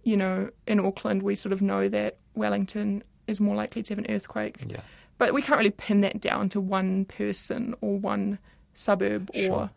you 0.04 0.18
know, 0.18 0.50
in 0.68 0.80
Auckland 0.80 1.24
we 1.24 1.36
sort 1.36 1.54
of 1.54 1.62
know 1.62 1.90
that 1.90 2.18
Wellington 2.36 3.04
is 3.28 3.40
more 3.40 3.56
likely 3.56 3.84
to 3.84 3.94
have 3.94 4.00
an 4.00 4.08
earthquake. 4.10 4.58
Yeah. 4.68 4.82
But 5.18 5.34
we 5.34 5.42
can't 5.42 5.58
really 5.58 5.72
pin 5.72 6.02
that 6.02 6.20
down 6.20 6.50
to 6.50 6.60
one 6.60 7.06
person 7.06 7.76
or 7.82 7.98
one 7.98 8.40
suburb 8.74 9.30
or 9.36 9.42
Sure. 9.42 9.70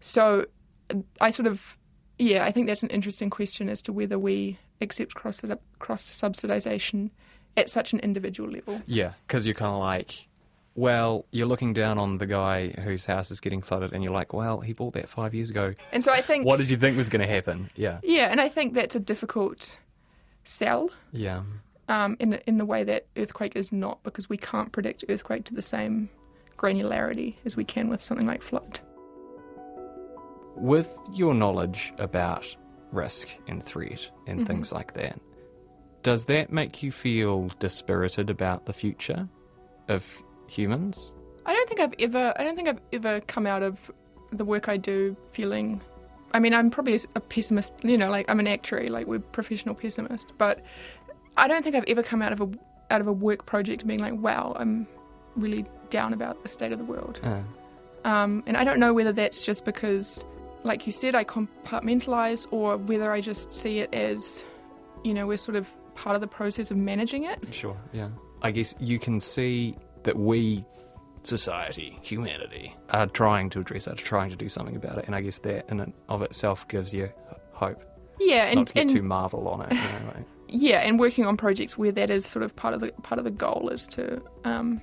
so 0.00 0.46
I 1.20 1.30
sort 1.30 1.46
of 1.46 1.76
yeah, 2.18 2.44
I 2.44 2.50
think 2.50 2.66
that's 2.66 2.82
an 2.82 2.90
interesting 2.90 3.30
question 3.30 3.68
as 3.68 3.80
to 3.82 3.92
whether 3.92 4.18
we 4.18 4.58
accept 4.80 5.14
cross 5.14 5.40
cross 5.78 6.02
subsidisation 6.02 7.10
at 7.56 7.68
such 7.68 7.92
an 7.92 8.00
individual 8.00 8.50
level. 8.50 8.80
Yeah, 8.86 9.12
because 9.26 9.46
you're 9.46 9.54
kind 9.54 9.72
of 9.72 9.78
like, 9.78 10.27
well, 10.78 11.24
you're 11.32 11.46
looking 11.48 11.72
down 11.72 11.98
on 11.98 12.18
the 12.18 12.26
guy 12.26 12.68
whose 12.68 13.04
house 13.04 13.30
is 13.32 13.40
getting 13.40 13.62
flooded, 13.62 13.92
and 13.92 14.04
you're 14.04 14.12
like, 14.12 14.32
well, 14.32 14.60
he 14.60 14.72
bought 14.72 14.94
that 14.94 15.08
five 15.08 15.34
years 15.34 15.50
ago. 15.50 15.74
And 15.92 16.04
so 16.04 16.12
I 16.12 16.20
think 16.20 16.46
What 16.46 16.58
did 16.58 16.70
you 16.70 16.76
think 16.76 16.96
was 16.96 17.08
going 17.08 17.26
to 17.26 17.32
happen? 17.34 17.68
Yeah. 17.74 17.98
Yeah, 18.04 18.28
and 18.30 18.40
I 18.40 18.48
think 18.48 18.74
that's 18.74 18.94
a 18.94 19.00
difficult 19.00 19.76
sell 20.44 20.90
Yeah. 21.12 21.42
um, 21.88 22.16
in 22.20 22.34
in 22.46 22.58
the 22.58 22.64
way 22.64 22.84
that 22.84 23.06
earthquake 23.16 23.56
is 23.56 23.72
not 23.72 24.02
because 24.04 24.28
we 24.30 24.36
can't 24.36 24.70
predict 24.70 25.04
earthquake 25.08 25.44
to 25.46 25.54
the 25.54 25.62
same 25.62 26.08
granularity 26.56 27.34
as 27.44 27.56
we 27.56 27.64
can 27.64 27.88
with 27.88 28.02
something 28.02 28.26
like 28.26 28.42
flood. 28.42 28.78
With 30.54 30.88
your 31.12 31.34
knowledge 31.34 31.92
about 31.98 32.56
risk 32.92 33.28
and 33.48 33.62
threat 33.62 34.08
and 34.26 34.40
Mhm. 34.40 34.46
things 34.46 34.72
like 34.72 34.94
that, 34.94 35.20
does 36.02 36.26
that 36.26 36.52
make 36.52 36.82
you 36.82 36.92
feel 36.92 37.48
dispirited 37.58 38.30
about 38.30 38.66
the 38.66 38.72
future 38.72 39.28
of 39.88 40.04
humans? 40.48 41.12
I 41.46 41.52
don't 41.54 41.68
think 41.68 41.80
I've 41.80 41.94
ever 41.98 42.34
I 42.36 42.44
don't 42.44 42.56
think 42.56 42.68
I've 42.68 42.80
ever 42.92 43.20
come 43.20 43.46
out 43.46 43.62
of 43.62 43.90
the 44.32 44.44
work 44.44 44.68
I 44.68 44.76
do 44.76 45.16
feeling 45.32 45.80
I 46.34 46.40
mean 46.40 46.52
I'm 46.52 46.70
probably 46.70 46.98
a 47.14 47.20
pessimist, 47.20 47.74
you 47.82 47.96
know, 47.96 48.10
like 48.10 48.26
I'm 48.28 48.40
an 48.40 48.46
actuary, 48.46 48.88
like 48.88 49.06
we're 49.06 49.20
professional 49.20 49.74
pessimist, 49.74 50.34
but 50.36 50.64
I 51.36 51.48
don't 51.48 51.62
think 51.62 51.76
I've 51.76 51.84
ever 51.86 52.02
come 52.02 52.20
out 52.20 52.32
of 52.32 52.40
a 52.40 52.48
out 52.90 53.00
of 53.00 53.06
a 53.06 53.12
work 53.12 53.46
project 53.46 53.86
being 53.86 54.00
like, 54.00 54.14
wow, 54.14 54.56
I'm 54.58 54.86
really 55.36 55.64
down 55.90 56.12
about 56.12 56.42
the 56.42 56.48
state 56.48 56.72
of 56.72 56.78
the 56.78 56.84
world. 56.84 57.20
Uh, 57.22 57.40
Um, 58.04 58.42
and 58.46 58.56
I 58.56 58.64
don't 58.64 58.78
know 58.78 58.94
whether 58.94 59.12
that's 59.12 59.44
just 59.44 59.64
because, 59.64 60.24
like 60.64 60.86
you 60.86 60.92
said, 60.92 61.14
I 61.14 61.24
compartmentalize 61.24 62.46
or 62.50 62.76
whether 62.76 63.12
I 63.12 63.20
just 63.20 63.52
see 63.52 63.80
it 63.80 63.92
as, 63.92 64.44
you 65.04 65.12
know, 65.12 65.26
we're 65.26 65.36
sort 65.36 65.56
of 65.56 65.68
part 65.94 66.14
of 66.14 66.20
the 66.20 66.28
process 66.28 66.70
of 66.70 66.76
managing 66.76 67.24
it. 67.24 67.38
sure, 67.52 67.76
yeah. 67.92 68.08
I 68.40 68.50
guess 68.52 68.74
you 68.78 68.98
can 68.98 69.20
see 69.20 69.76
that 70.08 70.16
we, 70.16 70.64
society, 71.22 71.98
humanity, 72.00 72.74
are 72.88 73.06
trying 73.06 73.50
to 73.50 73.60
address 73.60 73.86
it, 73.86 73.98
trying 73.98 74.30
to 74.30 74.36
do 74.36 74.48
something 74.48 74.74
about 74.74 74.96
it, 74.96 75.04
and 75.04 75.14
I 75.14 75.20
guess 75.20 75.36
that 75.40 75.68
in 75.68 75.80
and 75.80 75.92
of 76.08 76.22
itself 76.22 76.66
gives 76.66 76.94
you 76.94 77.10
hope. 77.52 77.84
Yeah, 78.18 78.44
and, 78.46 78.56
Not 78.56 78.68
to 78.68 78.72
get 78.72 78.80
and 78.80 78.90
too 78.90 79.02
Marvel 79.02 79.46
on 79.48 79.60
it. 79.60 79.72
You 79.72 79.78
know, 79.78 80.12
like. 80.14 80.24
yeah, 80.48 80.78
and 80.78 80.98
working 80.98 81.26
on 81.26 81.36
projects 81.36 81.76
where 81.76 81.92
that 81.92 82.08
is 82.08 82.24
sort 82.24 82.42
of 82.42 82.56
part 82.56 82.72
of 82.72 82.80
the 82.80 82.90
part 83.02 83.18
of 83.18 83.24
the 83.24 83.30
goal 83.30 83.68
is 83.68 83.86
to, 83.88 84.22
um, 84.44 84.80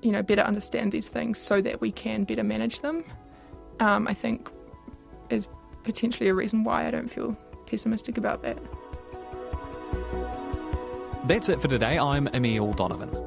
you 0.00 0.10
know, 0.10 0.22
better 0.22 0.40
understand 0.40 0.92
these 0.92 1.08
things 1.08 1.38
so 1.38 1.60
that 1.60 1.82
we 1.82 1.92
can 1.92 2.24
better 2.24 2.42
manage 2.42 2.80
them. 2.80 3.04
Um, 3.80 4.08
I 4.08 4.14
think 4.14 4.48
is 5.28 5.46
potentially 5.82 6.30
a 6.30 6.34
reason 6.34 6.64
why 6.64 6.88
I 6.88 6.90
don't 6.90 7.08
feel 7.08 7.36
pessimistic 7.66 8.16
about 8.16 8.42
that. 8.44 8.56
That's 11.26 11.50
it 11.50 11.60
for 11.60 11.68
today. 11.68 11.98
I'm 11.98 12.28
Emile 12.28 12.72
Donovan. 12.72 13.23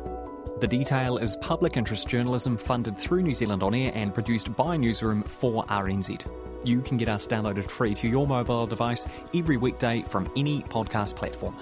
The 0.60 0.68
Detail 0.68 1.18
is 1.20 1.38
public 1.38 1.78
interest 1.78 2.08
journalism 2.08 2.58
funded 2.58 2.98
through 2.98 3.22
New 3.22 3.36
Zealand 3.36 3.62
On 3.62 3.76
Air 3.76 3.92
and 3.94 4.12
produced 4.12 4.56
by 4.56 4.76
Newsroom 4.76 5.22
for 5.22 5.64
RNZ. 5.66 6.26
You 6.66 6.82
can 6.82 6.98
get 6.98 7.08
us 7.08 7.28
downloaded 7.28 7.70
free 7.70 7.94
to 7.94 8.08
your 8.08 8.26
mobile 8.26 8.66
device 8.66 9.06
every 9.36 9.58
weekday 9.58 10.02
from 10.02 10.28
any 10.36 10.64
podcast 10.64 11.16
platform. 11.16 11.56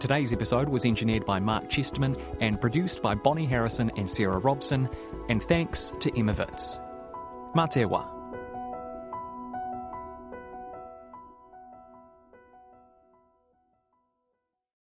Today's 0.00 0.32
episode 0.32 0.70
was 0.70 0.86
engineered 0.86 1.26
by 1.26 1.38
Mark 1.38 1.68
Chesterman 1.68 2.16
and 2.40 2.58
produced 2.58 3.02
by 3.02 3.14
Bonnie 3.14 3.44
Harrison 3.44 3.90
and 3.98 4.08
Sarah 4.08 4.38
Robson, 4.38 4.88
and 5.28 5.42
thanks 5.42 5.92
to 6.00 6.10
Emma 6.18 6.32
wā. 6.32 8.13